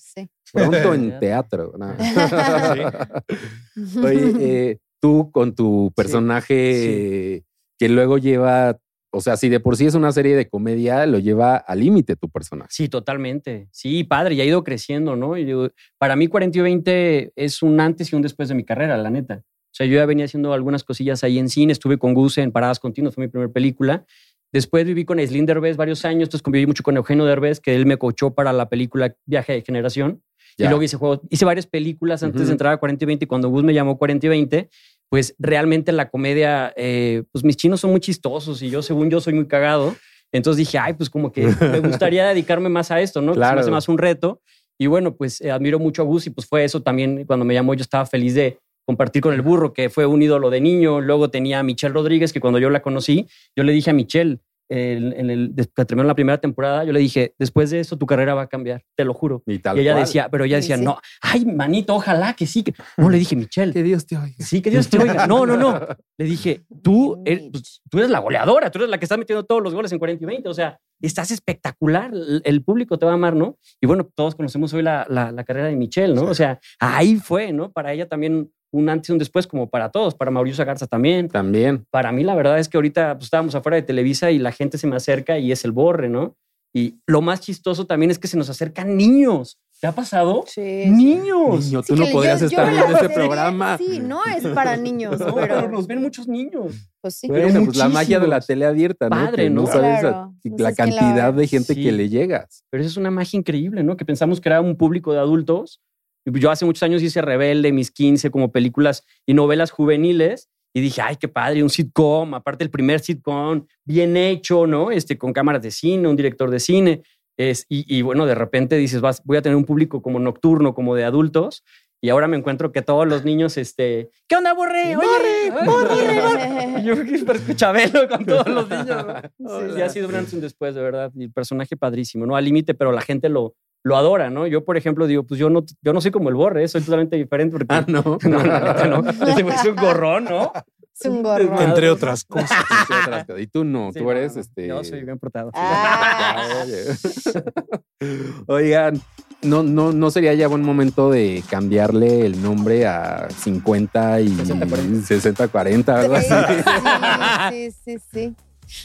[0.53, 1.73] pronto en teatro.
[1.77, 1.95] ¿no?
[4.03, 7.43] Oye, eh, tú con tu personaje
[7.79, 8.77] que luego lleva,
[9.11, 12.15] o sea, si de por sí es una serie de comedia, lo lleva al límite
[12.15, 12.69] tu personaje.
[12.71, 13.67] Sí, totalmente.
[13.71, 15.37] Sí, padre, y ha ido creciendo, ¿no?
[15.37, 18.63] Y digo, para mí 40 y 20 es un antes y un después de mi
[18.63, 19.43] carrera, la neta.
[19.45, 21.71] O sea, yo ya venía haciendo algunas cosillas ahí en cine.
[21.71, 24.05] Estuve con Gus en Paradas Continuas, fue mi primera película.
[24.51, 27.85] Después viví con Aislinn Derbez varios años, entonces conviví mucho con Eugenio Derbez, que él
[27.85, 30.21] me coachó para la película Viaje de Generación.
[30.57, 30.65] Ya.
[30.65, 32.47] Y luego hice juegos, hice varias películas antes Ujú.
[32.47, 34.69] de entrar a 40 y 20 y cuando Gus me llamó 40 y 20,
[35.11, 39.19] pues realmente la comedia, eh, pues mis chinos son muy chistosos y yo, según yo,
[39.19, 39.93] soy muy cagado.
[40.31, 43.33] Entonces dije, ay, pues como que me gustaría dedicarme más a esto, ¿no?
[43.33, 43.59] Que se me Claro.
[43.59, 44.41] hace más un reto.
[44.79, 47.25] Y bueno, pues eh, admiro mucho a Gus y pues fue eso también.
[47.25, 50.49] Cuando me llamó, yo estaba feliz de compartir con el burro, que fue un ídolo
[50.49, 51.01] de niño.
[51.01, 54.39] Luego tenía a Michelle Rodríguez, que cuando yo la conocí, yo le dije a Michelle,
[54.71, 57.97] el- en el, después que terminó la primera temporada, yo le dije, después de eso
[57.97, 59.43] tu carrera va a cambiar, te lo juro.
[59.45, 60.05] Y tal y ella cual.
[60.05, 60.83] decía, pero ella Sí, decía, sí.
[60.83, 62.63] no, ay, manito, ojalá que sí.
[62.63, 62.73] que-".
[62.97, 64.35] No, le dije, Michelle, Que Dios te oiga.
[64.39, 65.27] sí, que Dios te oiga.
[65.27, 65.79] No, no, no.
[66.17, 69.43] Le dije, tú, eres, pues, tú eres la goleadora, tú eres la que está metiendo
[69.45, 70.49] todos los goles en 40 y 20.
[70.49, 72.11] O sea, estás espectacular.
[72.43, 73.57] El, público te va a amar, ¿no?
[73.79, 76.23] Y bueno, todos conocemos hoy la, la, la carrera de Michelle, ¿no?
[76.23, 77.71] O sea, ahí fue, ¿no?
[77.71, 81.27] Para ella también un antes y un después, como para todos, para Mauricio Garza también.
[81.27, 81.85] También.
[81.91, 84.77] Para mí, la verdad es que ahorita pues, estábamos afuera de Televisa y la gente
[84.77, 86.37] se me acerca y es el borre, ¿no?
[86.73, 89.59] Y lo más chistoso también es que se nos acercan niños.
[89.81, 90.43] ¿Te ha pasado?
[90.45, 90.61] Sí.
[90.61, 91.65] Niños.
[91.65, 93.79] Niño, Sí, tú no podrías yo- estar viendo este programa.
[93.79, 96.75] Sí, no es para niños, No, pero pero nos ven muchos niños.
[97.01, 97.27] pues sí.
[97.27, 99.15] Pero pues la magia de la tele abierta, ¿no?
[99.15, 99.65] Padre, Que ¿no?
[99.65, 101.83] sabes Claro, no la sabes quién la cantidad de gente Sí.
[101.83, 102.63] que le llegas.
[102.69, 103.97] Pero eso es una magia increíble, ¿no?
[103.97, 105.81] Que pensamos que era un público de adultos.
[106.25, 110.47] Y Yo hace muchos años hice Rebelde, mis 15, como películas y novelas juveniles.
[110.75, 114.91] Y dije, ay, qué padre, un sitcom, aparte el primer sitcom, bien hecho, ¿no?
[114.91, 117.01] Este, con cámaras de cine, un director de cine.
[117.37, 120.73] Es, y, y bueno, de repente dices, vas, voy a tener un público como nocturno,
[120.73, 121.63] como de adultos.
[122.03, 124.95] Y ahora me encuentro que todos los niños, este, ¿qué onda, borre?
[124.95, 126.81] Borre, borre, borre.
[126.81, 129.05] Y yo creo que Chabelo con todos los niños.
[129.37, 129.59] ¿no?
[129.67, 131.11] Sí, Sí, ha sido un antes y un después, de verdad.
[131.15, 132.35] Y el personaje padrísimo, ¿no?
[132.35, 134.47] Al límite, pero la gente lo, lo adora, ¿no?
[134.47, 136.67] Yo, por ejemplo, digo, pues yo no, yo no soy como el borre, ¿eh?
[136.67, 137.67] soy totalmente diferente porque.
[137.69, 138.17] Ah, no.
[138.27, 139.07] No, neta, no.
[139.27, 140.51] Ese güey es un gorrón, ¿no?
[140.99, 141.59] Es un gorro.
[141.61, 142.49] Entre otras cosas.
[142.49, 143.41] Sí, otras cosas.
[143.41, 144.41] Y tú no, Sí, tú no, eres no.
[144.41, 144.67] este.
[144.67, 145.49] Yo soy bien portado.
[145.53, 146.63] Ah.
[148.47, 149.01] Oigan,
[149.41, 155.49] ¿no, no, ¿no sería ya buen momento de cambiarle el nombre a 50 y 60-40?
[155.51, 157.71] 60-40, algo Sí, así?
[157.71, 158.35] sí, sí, sí.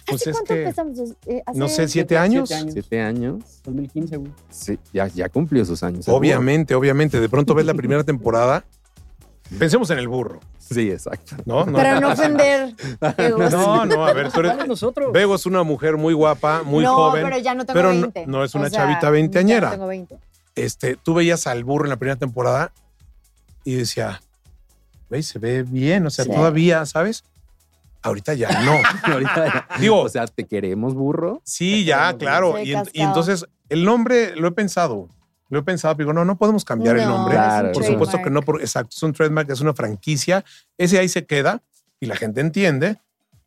[0.08, 0.98] Pues ¿Hace es cuánto que- empezamos?
[1.26, 2.48] Eh, hace- No sé, siete años.
[2.48, 2.72] Siete años.
[2.72, 3.44] Siete años.
[3.64, 4.32] 2015, güey.
[4.50, 6.04] Sí, ya, ya cumplió sus años.
[6.04, 6.18] seguro.
[6.18, 7.20] Obviamente, obviamente.
[7.20, 8.64] De pronto ves la primera temporada.
[9.58, 11.36] Pensemos en el burro, Sí, exacto.
[11.44, 11.64] ¿no?
[11.64, 12.74] No, Para no ofender.
[13.50, 14.52] no, no, a ver, tú eres.
[14.52, 15.12] ¿Cuál es nosotros?
[15.12, 17.22] Bego es una mujer muy guapa, muy no, joven.
[17.24, 18.26] pero ya no tengo pero no- 20.
[18.26, 19.66] no es una O sea, chavita ya veinteañera.
[19.68, 20.18] no tengo 20.
[20.56, 22.72] Este, tú veías al burro en la primera temporada
[23.62, 24.20] y decía,
[25.08, 26.30] güey, se ve bien, o sea, Sí.
[26.32, 27.22] todavía, ¿sabes?
[28.02, 28.72] Ahorita ya no.
[29.12, 31.40] Ahorita, Digo, o sea, ¿te queremos, burro?
[31.44, 32.58] sí, ya, claro.
[32.60, 35.08] Y, y entonces, el nombre lo he pensado.
[35.48, 37.34] Lo he pensado, pero digo, no, no podemos cambiar el No, nombre.
[37.36, 37.72] es un Claro.
[37.72, 38.24] Por supuesto trademark.
[38.24, 40.44] que no, por, exacto, es un trademark, es una franquicia.
[40.76, 41.62] Ese ahí se queda
[42.00, 42.98] y la gente entiende.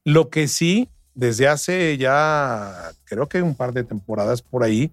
[0.05, 4.91] Lo que sí, desde hace ya, creo que un par de temporadas por ahí,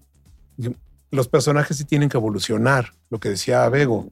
[1.11, 4.07] los personajes sí tienen que evolucionar, lo que decía Bego.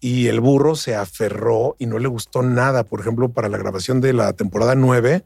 [0.00, 2.84] Y el burro se aferró y no le gustó nada.
[2.84, 5.24] Por ejemplo, para la grabación de la temporada 9,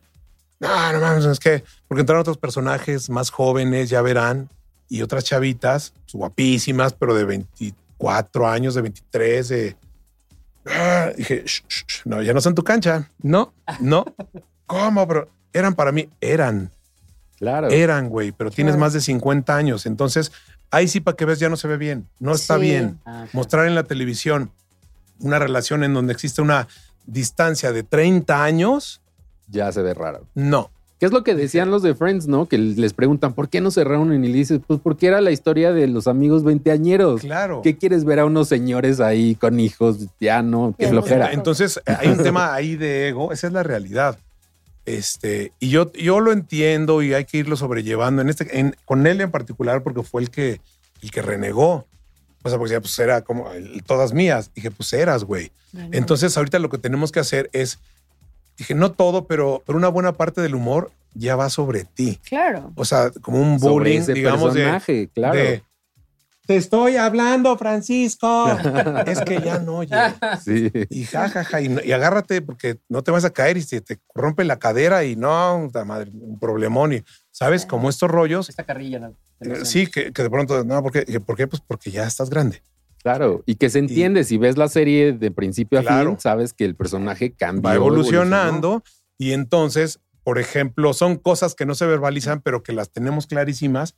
[0.60, 4.48] no, no mames, es que, porque entraron otros personajes más jóvenes, ya verán,
[4.90, 9.76] y otras chavitas, guapísimas, pero de 24 años, de 23, de...
[10.66, 13.08] Ah, dije, "Shh, shh, shh, no, ya no son tu cancha.
[13.22, 14.04] No, no.
[14.66, 15.08] ¿Cómo?
[15.08, 16.70] Pero eran para mí, eran,
[17.38, 17.70] Claro.
[17.70, 18.80] eran, güey, pero tienes Claro.
[18.80, 19.86] más de 50 años.
[19.86, 20.32] Entonces,
[20.70, 22.06] ahí sí, para que ves, ya no se ve bien.
[22.18, 22.62] No está Sí.
[22.62, 23.00] bien.
[23.06, 24.50] Ah, Mostrar en la televisión
[25.20, 26.68] una relación en donde existe una
[27.06, 29.00] distancia de 30 años,
[29.48, 30.26] Ya se ve raro.
[30.34, 30.70] no.
[31.00, 32.46] ¿Qué es lo que decían los de Friends, no?
[32.46, 34.22] Que les preguntan, ¿por qué no se reúnen?
[34.22, 37.22] Y le dices, pues porque era la historia de los amigos veinteañeros.
[37.22, 37.62] Claro.
[37.62, 39.96] ¿Qué quieres ver a unos señores ahí con hijos?
[40.20, 41.32] Ya no, qué Ya, flojera.
[41.32, 44.18] Entonces, hay un tema ahí de ego, esa es la realidad.
[44.86, 48.22] Este, y yo, yo lo entiendo y hay que irlo sobrellevando.
[48.22, 50.60] En este, en- con él en particular, porque fue el que,
[51.02, 51.86] el que renegó.
[52.42, 54.50] O sea, porque ya pues era como el- todas mías.
[54.54, 55.50] Dije, pues eras, güey.
[55.92, 57.78] Entonces, ahorita lo que tenemos que hacer es,
[58.60, 62.18] dije, no todo, pero, pero una buena parte del humor ya va sobre ti.
[62.28, 62.72] Claro.
[62.76, 65.34] O sea, como un Sobre bullying, ese digamos, de, claro.
[65.38, 65.62] de,
[66.46, 68.48] te estoy hablando, Francisco.
[69.06, 70.16] es que ya no, ya.
[70.44, 70.70] Sí.
[70.88, 73.98] Y jajaja, y, no- y agárrate porque no te vas a caer y se te
[74.14, 76.92] rompe la cadera y no, puta madre, un problemón.
[76.92, 78.98] Y sabes, como estos rollos, Esta carrilla.
[78.98, 81.02] la- eh, sí, que, que de pronto, no, ¿por qué?
[81.04, 81.46] Dije, ¿por qué?
[81.46, 82.62] Pues porque ya estás grande.
[83.02, 86.10] Claro, y que se entiende, si ves la serie de principio a Claro.
[86.10, 87.70] fin, sabes que el personaje cambia.
[87.70, 88.82] Va evolucionando
[89.18, 93.96] y entonces, por ejemplo, son cosas que no se verbalizan, pero que las tenemos clarísimas.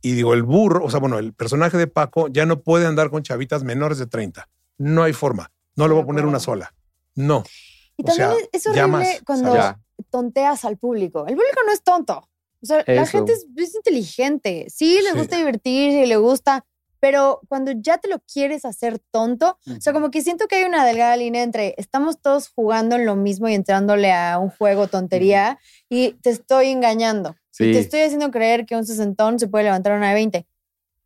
[0.00, 3.10] Y digo, el burro, o sea, bueno, el personaje de Paco ya no puede andar
[3.10, 4.48] con chavitas menores de 30.
[4.76, 5.52] No hay forma.
[5.76, 6.74] No le voy a poner una sola.
[7.14, 7.44] No.
[7.96, 9.76] Y O también sea, es- horrible llamas, cuando ¿sabes?
[10.10, 11.20] tonteas al público.
[11.28, 12.28] El público no es tonto.
[12.60, 14.66] O sea, la gente es, es inteligente.
[14.68, 15.18] Sí, le Sí.
[15.18, 16.64] gusta divertirse y le gusta,
[17.02, 20.62] pero cuando ya te lo quieres hacer tonto, o sea, como que siento que hay
[20.64, 24.86] una delgada línea entre estamos todos jugando en lo mismo y entrándole a un juego
[24.86, 25.58] tontería
[25.90, 27.34] y te estoy engañando.
[27.50, 27.72] Sí.
[27.72, 30.46] Te estoy haciendo creer que un sesentón se puede levantar una de 20.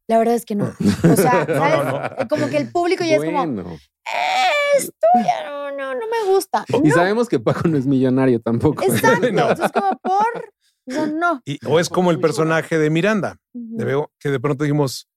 [0.06, 0.66] La verdad es que no.
[1.11, 1.46] O sea,
[2.20, 3.42] no, Como que el público ya es como.
[3.42, 6.66] "Eh, esto ya no, no, no me gusta.
[6.68, 8.85] Y No, sabemos que Paco no es millonario tampoco.
[8.85, 9.32] Exacto.
[9.32, 9.50] No.
[9.50, 10.52] Entonces, como por.
[10.88, 11.40] O sea, no.
[11.46, 15.09] Y- o es como el personaje de Miranda, de Bego, que de pronto dijimos,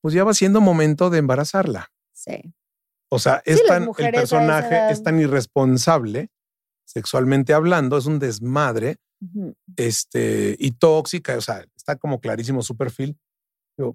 [0.00, 1.90] pues ya va siendo momento de embarazarla.
[2.12, 2.54] Sí.
[3.10, 4.90] O sea, es Sí, tan, el personaje edad.
[4.90, 6.30] es tan irresponsable,
[6.84, 8.96] sexualmente hablando, es un desmadre,
[9.76, 13.18] este, y tóxica, o sea, está como clarísimo su perfil.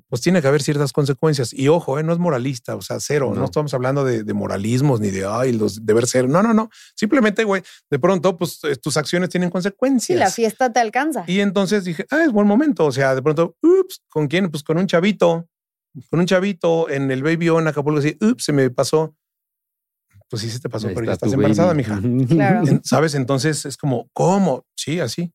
[0.07, 1.51] Pues tiene que haber ciertas consecuencias.
[1.51, 3.31] Y ojo, eh, no es moralista, o sea, cero.
[3.33, 3.45] No, No.
[3.45, 6.29] estamos hablando de, de moralismos ni de ay, los deber ser.
[6.29, 6.69] No, no, no.
[6.95, 10.17] Simplemente, güey, de pronto, pues eh, tus acciones tienen Sí, consecuencias.
[10.17, 11.25] la fiesta te alcanza.
[11.27, 12.85] Y entonces dije, ah, es buen momento.
[12.85, 14.49] O sea, de pronto, ups, ¿con quién?
[14.49, 15.49] Pues con un chavito,
[16.09, 19.15] con un chavito en el Baby On Acapulco, así, ups, se me pasó.
[20.29, 21.77] Pues sí, se te pasó, Ahí pero ya está estás embarazada, baby.
[21.77, 22.27] mija.
[22.35, 22.63] Claro.
[22.83, 23.13] ¿Sabes?
[23.15, 24.65] Entonces es como, ¿cómo?
[24.75, 25.31] Sí, así,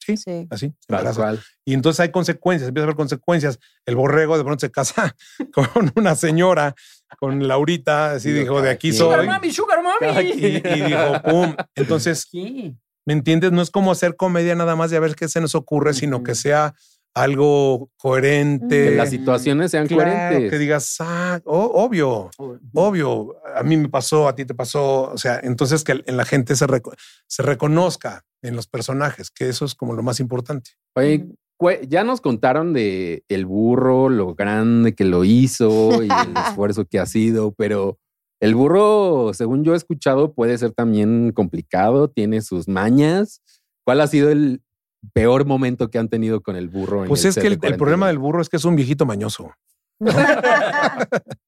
[0.00, 0.46] Sí.
[0.48, 0.72] así.
[0.88, 1.20] embaraza.
[1.20, 1.40] cual.
[1.66, 3.58] Y entonces hay consecuencias, empieza a haber consecuencias.
[3.84, 5.14] El borrego de pronto se casa
[5.52, 6.74] con una señora,
[7.18, 9.06] con Laurita, así dijo, de aquí soy.
[9.12, 10.30] Sugar mami, sugar mami.
[10.30, 11.54] Y, y dijo, pum.
[11.74, 12.74] Entonces, ¿Qué?
[13.04, 13.52] ¿Me entiendes?
[13.52, 16.22] No es como hacer comedia nada más de a ver qué se nos ocurre, sino
[16.22, 16.74] que sea
[17.14, 18.84] algo coherente.
[18.90, 20.50] Que las situaciones sean Claro, coherentes.
[20.50, 22.30] que digas, ah, obvio,
[22.74, 25.10] obvio, a mí me pasó, a ti te pasó.
[25.10, 26.94] O sea, entonces que en la gente se, reco-
[27.26, 30.70] se reconozca en los personajes, que eso es como lo más importante.
[30.94, 31.26] Oye,
[31.88, 37.00] ya nos contaron de el burro, lo grande que lo hizo y el esfuerzo que
[37.00, 37.98] ha sido, pero
[38.40, 43.42] el burro, según yo he escuchado, puede ser también complicado, tiene sus mañas.
[43.84, 44.62] ¿Cuál ha sido el
[45.12, 47.02] peor momento que han tenido con el burro?
[47.02, 47.78] en Pues el es que el, el 41?
[47.78, 49.50] problema del burro es que es un viejito mañoso.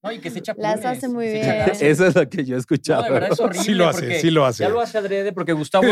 [0.02, 1.44] No, y que se echa Las hace muy bien.
[1.80, 3.02] Eso es lo que yo he No, escuchado.
[3.04, 3.64] de verdad es horrible.
[3.64, 4.62] Sí lo hace, sí lo hace.
[4.64, 5.84] Ya lo hace adrede porque Gustavo.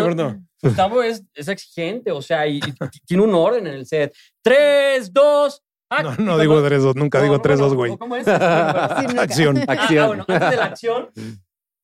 [0.62, 2.60] Gustavo es, es exigente, o sea, y,
[3.06, 4.14] tiene un orden en el set.
[4.42, 5.62] Tres, dos,
[6.02, 7.96] No, no digo tres, dos, nunca digo tres, dos, güey.
[7.96, 8.26] ¿Cómo es?
[8.28, 9.58] Acción.
[9.68, 10.04] Ah, Acción.
[10.04, 11.10] ah, bueno, antes de la acción,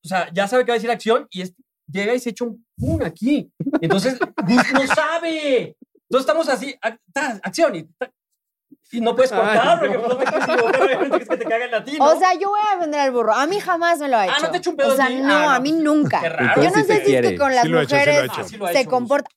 [0.04, 1.54] o sea, ya sabe que va a decir acción y es-
[1.90, 3.50] llega y se echa un pum aquí.
[3.80, 5.76] Entonces, Gus no sabe.
[6.08, 6.74] Entonces estamos así,
[7.42, 7.88] acción y,
[9.00, 12.04] no puedes cortar porque pues, no te equivocar, es que te caga el latino.
[12.04, 13.32] O sea, yo voy a defender al burro.
[13.32, 14.34] A mí jamás me lo ha hecho.
[14.36, 15.16] Ah, ¿no te echa un pedo O sea, a ti?
[15.16, 16.20] no, Ah, a mí pues, nunca.
[16.20, 16.62] qué raro.
[16.62, 18.40] Yo no sé si es que con las Sí mujeres hecho.
[18.40, 19.28] Ah, sí se comporta.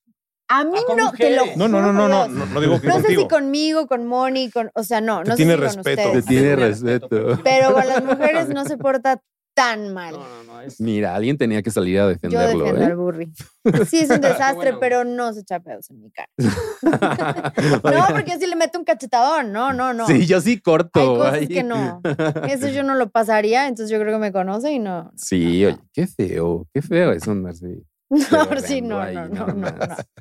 [0.50, 1.58] A mí Ah, no, te lo mujeres.
[1.58, 3.22] No, no, no, no, no, no, digo que No sé contigo.
[3.24, 6.12] si conmigo, con Moni, con, o sea, no, Te no tiene sé si respeto.
[6.12, 7.40] Te tiene respeto.
[7.44, 9.22] Pero con las mujeres no se porta
[9.58, 10.14] tan mal.
[10.14, 12.64] No, no, no, es- Mira, alguien tenía que salir a Yo defenderlo.
[12.66, 12.96] defiendo al ¿eh?
[12.96, 13.34] burri.
[13.90, 14.80] Sí, es un desastre, bueno.
[14.80, 16.30] pero no se echa pedos en mi cara.
[17.84, 19.52] No, porque si le meto un cachetadón.
[19.52, 20.06] No, no, no.
[20.06, 21.00] Sí, yo sí corto.
[21.00, 21.48] Hay cosas ahí.
[21.48, 22.02] que no.
[22.48, 25.12] Eso yo no lo pasaría, entonces yo creo que me conoce y no.
[25.16, 27.82] Sí, oye, qué feo, qué feo eso andarse.
[28.10, 29.72] No, pedorreando sí, no, ahí no, no, no, no.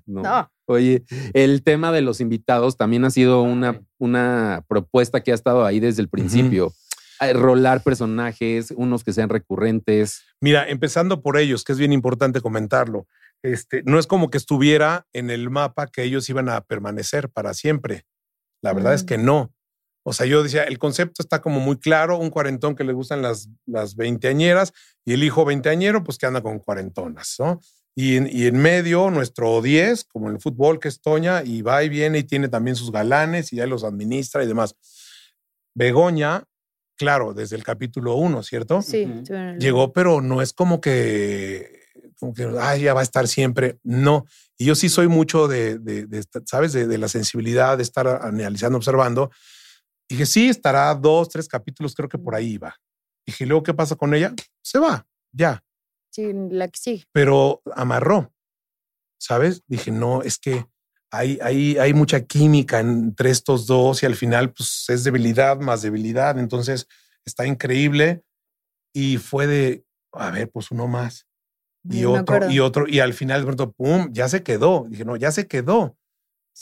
[0.07, 0.23] No.
[0.23, 0.51] No.
[0.65, 5.65] Oye, el tema de los invitados también ha sido una, una propuesta que ha estado
[5.65, 6.73] ahí desde el principio.
[7.21, 10.23] Rolar personajes, unos que sean recurrentes.
[10.41, 13.07] Mira, empezando por ellos, que es bien importante comentarlo.
[13.43, 17.55] Este, no es como que estuviera en el mapa que ellos iban a permanecer para
[17.55, 18.05] siempre.
[18.63, 19.07] La verdad es Mm.
[19.07, 19.53] que no.
[20.05, 23.23] O sea, yo decía, el concepto está como muy claro, un cuarentón que le gustan
[23.23, 24.73] las, las veinteañeras
[25.05, 27.61] y el hijo veinteañero, pues que anda con cuarentonas, ¿no?
[27.97, 31.63] Y en, y en medio, nuestro 10, como en el fútbol, que es Toña, y
[31.63, 34.77] va y viene y tiene también sus galanes y ya los administra y demás.
[35.75, 36.45] Begoña,
[36.97, 38.83] claro, desde el capítulo 1, ¿cierto?
[38.83, 39.07] Sí,
[39.59, 41.83] llegó, pero no es como que,
[42.19, 43.79] como que, ay, ya va a estar siempre.
[43.83, 44.25] No.
[44.57, 46.73] Y yo sí soy mucho de, de, ¿sabes?
[46.73, 49.31] De, de la sensibilidad, de estar analizando, observando.
[50.09, 52.75] Dije, sí, estará dos, tres capítulos, creo que por ahí va.
[53.27, 54.33] Dije, ¿y luego qué pasa con ella?
[54.63, 55.63] Se va, ya.
[56.11, 57.05] Sí, la que sí.
[57.13, 58.33] Pero amarró,
[59.19, 59.63] ¿sabes?
[59.67, 60.67] Dije, no, es que
[61.17, 65.83] hay, hay, hay mucha química entre estos dos y al final, pues es debilidad más
[65.83, 66.39] debilidad.
[66.39, 66.87] Entonces
[67.25, 68.23] está increíble.
[68.95, 71.27] Y fue de, a ver, pues uno más.
[71.89, 74.87] Y otro y otro y al final de pronto pum ya se quedó.
[74.89, 75.97] Dije no ya se quedó.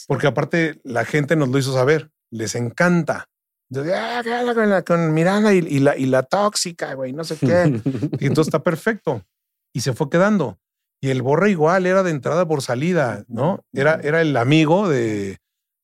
[0.09, 2.11] Porque aparte la gente nos lo hizo saber.
[2.31, 3.29] Les encanta.
[3.71, 4.23] De, "Ah,
[4.55, 7.81] con, la- con Miranda y, y la y la tóxica güey no sé qué
[8.21, 9.25] y entonces está perfecto.
[9.73, 10.59] Y se fue quedando
[11.01, 15.39] y el borre igual era de entrada por salida no era era el amigo de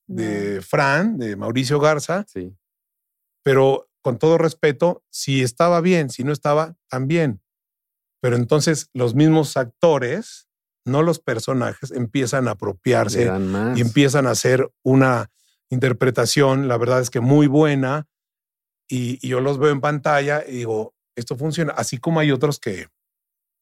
[0.07, 2.25] de Fran de Mauricio Garza.
[2.27, 2.57] Sí.
[3.43, 7.43] pero con todo respeto si estaba bien si no estaba también.
[8.23, 10.49] Pero entonces los mismos actores,
[10.85, 13.31] no los personajes, empiezan a apropiarse
[13.77, 15.31] y empiezan a hacer una
[15.71, 18.09] interpretación, la verdad es que muy buena,
[18.89, 22.59] y, y yo los veo en pantalla y digo, esto funciona, así como hay otros
[22.59, 22.89] que,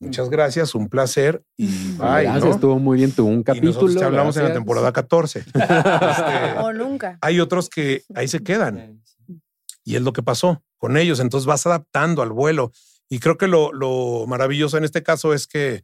[0.00, 2.50] muchas gracias, un placer, y bye, Gracias, ¿no?
[2.50, 3.12] estuvo muy bien.
[3.12, 3.72] Tuvo un Y capítulo.
[3.72, 4.61] nosotros te hablamos en la gracias.
[4.64, 5.38] temporada 14.
[5.54, 7.18] Este, O nunca.
[7.20, 9.02] hay otros que ahí se quedan.
[9.84, 11.18] Y es lo que pasó con ellos.
[11.20, 12.72] Entonces vas adaptando al vuelo.
[13.08, 15.82] Y creo que lo, lo maravilloso en este caso es que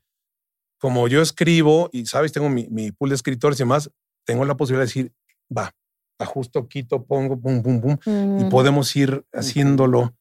[0.79, 3.91] como yo escribo y sabes, tengo mi, mi pool de escritores y demás,
[4.27, 5.13] tengo la posibilidad de decir,
[5.57, 5.73] va,
[6.19, 8.49] ajusto, quito, pongo, pum, pum, pum, y Mm.
[8.51, 10.15] podemos ir haciéndolo.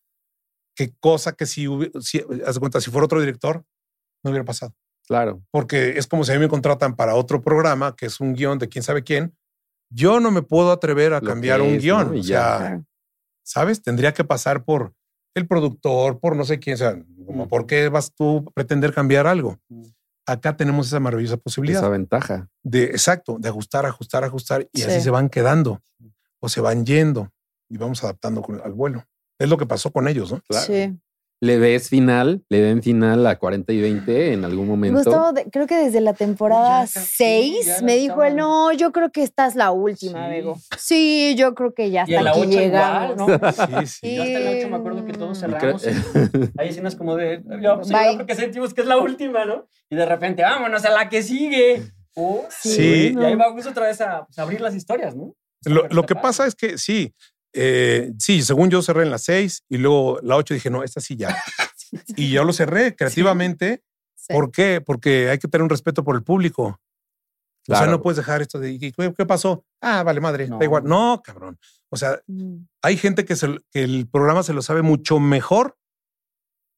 [0.76, 1.68] Qué cosa que si,
[2.00, 3.64] si, haz de cuenta, si fuera otro director,
[4.24, 4.74] no hubiera pasado.
[5.08, 5.42] Claro.
[5.52, 8.58] Porque es como si a mí me contratan para otro programa, que es un guion
[8.60, 9.36] de quién sabe quién.
[9.90, 12.08] Yo no me puedo atrever a Lo cambiar que un es, guion.
[12.08, 12.12] ¿no?
[12.14, 12.24] O ya.
[12.24, 12.86] sea, Claro.
[13.44, 13.82] ¿sabes?
[13.82, 14.94] Tendría que pasar por
[15.36, 16.94] el productor, por no sé quién, o sea,
[17.26, 17.50] como, Ujú.
[17.50, 19.60] ¿por qué vas tú a pretender cambiar algo?
[19.70, 19.92] Ujú.
[20.26, 22.48] Acá tenemos esa maravillosa posibilidad Esa ventaja.
[22.64, 25.02] de, exacto, de ajustar, ajustar, ajustar y así Sí.
[25.02, 25.82] se van quedando
[26.40, 27.30] o se van yendo
[27.70, 29.04] y vamos adaptando con- al vuelo.
[29.38, 30.42] Es lo que pasó con ellos, ¿no?
[30.62, 30.98] Sí.
[31.44, 32.42] ¿Le ves final?
[32.48, 35.00] ¿Le ven final a 40 y 20 en algún momento?
[35.04, 38.94] Gustavo, creo que desde la temporada Ya, sí, 6 ya me dijo él, no, yo
[38.94, 40.30] creo que esta es la última, Sí.
[40.32, 40.58] Bego.
[40.78, 43.12] Sí, yo creo que ya Y hasta en la aquí 8 llegamos.
[43.20, 43.52] igual, ¿no?
[43.82, 44.16] Sí, sí.
[44.16, 46.34] Yo hasta en la 8 me acuerdo que todos Y creo- cerramos.
[46.34, 48.12] y Hay escenas como de, pues, Bye.
[48.12, 49.68] ya porque sentimos que es la última, ¿no?
[49.90, 51.84] Y de repente, vámonos a la que sigue.
[52.16, 53.14] Oh, Sí.
[53.20, 55.34] Y ahí vamos otra vez a pues, abrir las historias, ¿no?
[55.66, 57.14] Lo, lo que pasa es que sí,
[57.54, 61.00] eh, sí, según yo cerré en la 6 y luego la 8 dije, no, esta
[61.02, 61.36] sí ya.
[62.18, 63.84] Y yo lo cerré creativamente.
[64.16, 64.34] Sí.
[64.34, 64.82] ¿Por qué?
[64.82, 66.80] Porque hay que tener un respeto por el público.
[67.70, 69.64] O sea, no puedes dejar esto de, ¿y ¿qué, pasó?
[69.80, 70.58] Ah, vale, madre, No.
[70.58, 70.84] da igual.
[70.86, 71.58] No, cabrón.
[71.90, 72.66] O sea, Mm.
[72.82, 75.78] hay gente que, se- que el programa se lo sabe mucho mejor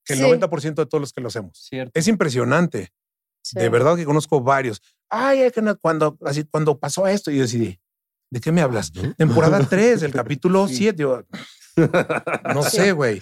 [0.06, 0.26] que el Sí.
[0.26, 1.58] 90% de todos los que lo hacemos.
[1.58, 1.92] Cierto.
[1.98, 2.92] Es impresionante.
[3.42, 3.58] Sí.
[3.60, 4.82] De verdad que conozco varios.
[5.10, 7.80] Ay, es que no- cuando, así, cuando pasó esto, y yo decidí,
[8.32, 8.92] ¿de qué me hablas?
[9.18, 10.76] Temporada 3, el capítulo Sí.
[10.78, 11.02] 7.
[11.02, 11.24] Yo,
[12.54, 13.22] no sé, güey.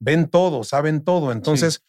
[0.00, 1.32] Ven todo, saben todo.
[1.32, 1.82] Entonces,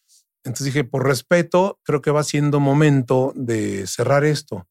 [0.44, 4.68] entonces dije, por respeto, creo que va siendo momento de cerrar esto.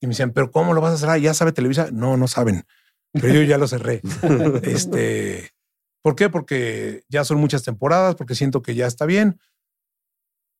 [0.00, 1.18] Y me decían, ¿pero cómo lo vas a cerrar?
[1.20, 1.88] ¿Ya sabe Televisa?
[1.92, 2.64] No, no saben.
[3.12, 4.02] Pero yo ya lo cerré.
[4.62, 5.52] este,
[6.02, 6.28] ¿Por qué?
[6.28, 9.40] Porque ya son muchas temporadas, porque siento que ya está bien.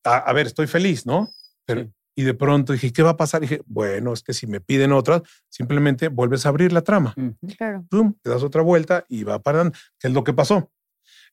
[0.04, 1.28] A, a ver, estoy feliz, ¿no?
[1.66, 1.92] Pero, Sí.
[2.18, 3.42] Y de pronto dije, ¿qué va a pasar?
[3.42, 7.14] dije, bueno, es que si me piden otras, simplemente vuelves a abrir la trama.
[7.56, 7.84] Claro.
[7.90, 10.72] Pum, te das otra vuelta y va parando, que es lo que pasó.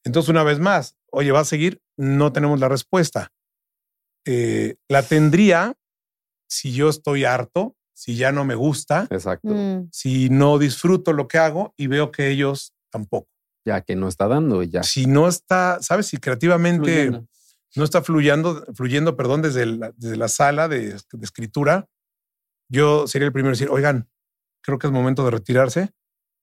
[0.04, 1.82] Entonces, una vez más, oye, ¿va a seguir?
[1.96, 3.32] No tenemos la respuesta.
[4.26, 5.78] Eh, la tendría
[6.48, 9.54] si yo estoy harto, si ya no me gusta, Exacto.
[9.54, 9.90] Mm.
[9.92, 13.30] si no disfruto lo que hago y veo que ellos tampoco.
[13.66, 14.84] Ya que no está dando, ya.
[14.84, 16.08] Si no está, ¿sabes?
[16.08, 17.28] Si creativamente Fluyendo.
[17.76, 21.88] No está fluyendo, fluyendo, perdón, desde la, desde la sala de, de escritura,
[22.70, 24.10] yo sería el primero en decir, oigan,
[24.64, 25.92] creo que es momento de retirarse,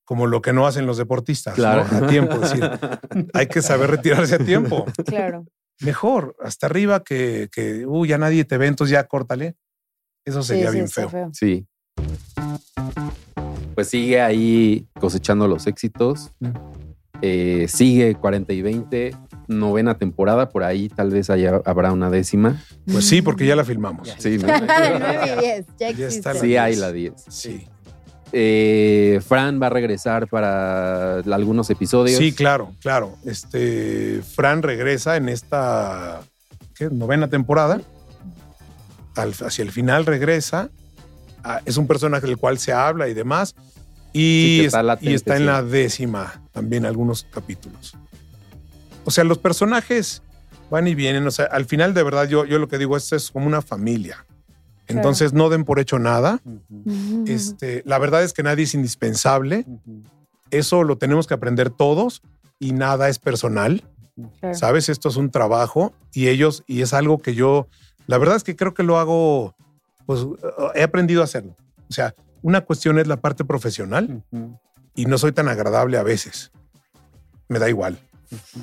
[0.04, 1.86] como lo que no hacen los deportistas, Claro.
[1.90, 2.06] ¿no?
[2.06, 2.34] a tiempo.
[2.34, 2.70] Es decir,
[3.34, 4.84] hay que saber retirarse a tiempo.
[5.06, 5.46] Claro.
[5.80, 9.56] Mejor, hasta arriba que, que uh, ya nadie te ve, entonces ya córtale.
[10.26, 11.30] Eso sería sí, bien feo.
[11.32, 11.66] Sí.
[13.74, 16.32] Pues sigue ahí cosechando los éxitos.
[16.40, 16.48] Mm.
[17.22, 19.16] Eh, sigue 40 y 20,
[19.50, 22.62] novena temporada, por ahí tal vez haya, habrá una décima.
[22.90, 24.06] Pues sí, porque ya la filmamos.
[24.08, 24.14] Ya.
[24.18, 24.46] Sí, ¿no?
[24.66, 26.34] 9 y 10, ya Ya está existe.
[26.34, 27.12] la- sí hay la 10.
[27.28, 27.66] Sí.
[28.32, 32.16] Eh, Fran va a regresar para algunos episodios.
[32.18, 33.16] Sí, claro, claro.
[33.24, 36.20] Este Fran regresa en esta
[36.76, 36.88] ¿qué?
[36.90, 37.80] novena temporada.
[39.16, 40.70] Al- hacia el final regresa.
[41.42, 43.56] Ah, es un personaje del cual se habla y demás.
[44.12, 45.46] Y, está latente, y está en sí.
[45.46, 47.96] la décima también algunos capítulos.
[49.04, 50.22] O sea, los personajes
[50.70, 51.26] van y vienen.
[51.26, 53.62] O sea, al final, de verdad, yo, yo lo que digo es, es como una
[53.62, 54.26] familia.
[54.86, 56.40] Entonces, no den por hecho nada.
[57.26, 59.64] Este, la verdad es que nadie es indispensable.
[60.50, 62.22] Eso lo tenemos que aprender todos
[62.58, 63.84] y nada es personal.
[64.40, 64.54] Claro.
[64.54, 64.88] ¿Sabes?
[64.88, 67.68] Esto es un trabajo y ellos, y es algo que yo,
[68.06, 69.54] la verdad es que creo que lo hago,
[70.04, 70.26] pues
[70.74, 71.56] he aprendido a hacerlo.
[71.88, 74.22] O sea, una cuestión es la parte profesional
[74.94, 76.50] y no soy tan agradable a veces.
[77.48, 77.98] Me da igual,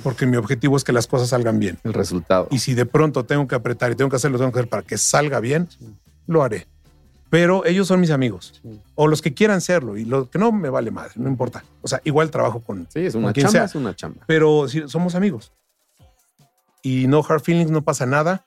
[0.03, 1.78] porque mi objetivo es que las cosas salgan bien.
[1.84, 2.47] El resultado.
[2.51, 4.84] Y si de pronto tengo que apretar y tengo que hacerlo, tengo que hacer para
[4.84, 5.68] que salga bien,
[6.28, 6.68] lo haré.
[7.30, 8.80] Pero ellos son mis amigos, Sí.
[8.95, 11.65] o los que quieran serlo, y lo que no me vale madre, no importa.
[11.82, 13.63] O sea, igual trabajo con, Sí, es una quien chamba, sea.
[13.65, 14.24] es una chamba.
[14.28, 15.51] pero sí, somos amigos.
[16.82, 18.45] Y no hard feelings, no pasa nada.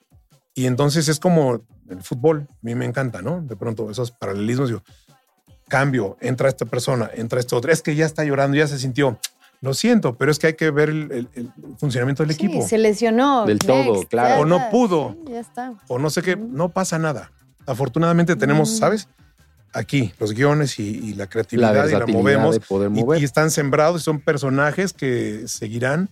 [0.55, 3.41] Y entonces es como el fútbol, a mí me encanta, ¿no?
[3.41, 4.81] De pronto esos paralelismos, digo,
[5.67, 9.19] cambio, entra esta persona, entra este otro, es que ya está llorando, ya se sintió.
[9.61, 12.67] Lo siento, pero es que hay que ver el, el- el funcionamiento del Sí, equipo.
[12.67, 13.45] se lesionó.
[13.45, 14.35] Del todo, claro.
[14.35, 15.15] ya O no pudo.
[15.25, 15.73] Sí, ya está.
[15.87, 17.31] O no sé qué, no pasa nada.
[17.67, 18.75] Afortunadamente tenemos, Mm.
[18.77, 19.07] ¿sabes?
[19.73, 22.55] Aquí los guiones y, y la La creatividad y la movemos.
[22.55, 23.21] de poder Y, mover.
[23.21, 26.09] y están sembrados y son personajes que seguirán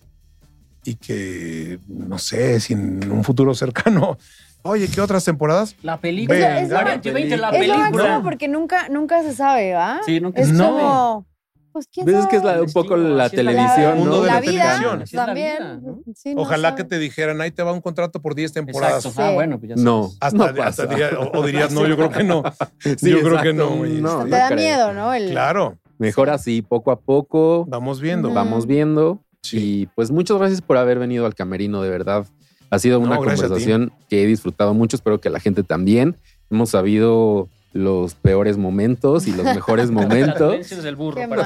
[0.86, 4.18] y que, no sé, si en un futuro cercano,
[4.62, 5.76] oye, ¿qué otras temporadas?
[5.82, 6.38] La película.
[6.38, 10.00] Venga, Es lo- 2020, la Es lo máximo porque nunca, nunca se sabe, ¿va?
[10.06, 10.66] Sí, nunca es se No.
[10.70, 11.26] como,
[11.72, 12.30] pues quién Ves, sabe.
[12.30, 14.22] que es la- un poco Destino, la la televisión, mundo ¿no?
[14.22, 15.04] de la, la vida televisión.
[15.14, 15.82] La también.
[15.84, 16.00] ¿no?
[16.16, 16.82] Sí, no Ojalá sabe.
[16.84, 19.06] que te dijeran, ahí te va un contrato por 10 temporadas.
[19.06, 19.22] Exacto.
[19.22, 20.04] Ah, bueno, pues ya No.
[20.04, 20.18] sabes.
[20.22, 20.86] Hasta, No hasta pasa.
[20.88, 22.44] diría- o, o dirías, no, yo creo que no.
[22.98, 23.70] Sí, yo creo que no.
[23.78, 24.02] güey.
[24.02, 24.58] No, Te da creo.
[24.60, 25.14] miedo, ¿no?
[25.14, 27.66] El- Claro, Mejor así, poco a poco.
[27.68, 28.34] vamos viendo.
[28.34, 29.20] Vamos viendo.
[29.42, 29.58] Sí.
[29.82, 32.26] Y pues muchas gracias por haber venido al camerino, de verdad.
[32.72, 34.96] Ha sido una No, conversación que he disfrutado mucho.
[34.96, 36.18] Espero que la gente también.
[36.52, 41.22] Hemos sabido los peores momentos y los mejores momentos dolencias del burro.
[41.22, 41.44] Qué para-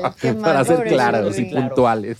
[0.00, 0.42] mal, qué mal.
[0.42, 2.18] para ser claros y puntuales.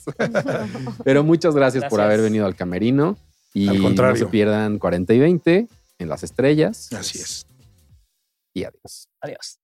[1.05, 3.17] Pero muchas gracias, por haber venido al camerino.
[3.55, 5.67] Y Al no se pierdan 40 y 20
[5.99, 6.93] en las estrellas.
[6.93, 7.47] Así es.
[8.53, 9.09] Y adiós.
[9.23, 9.59] Adiós.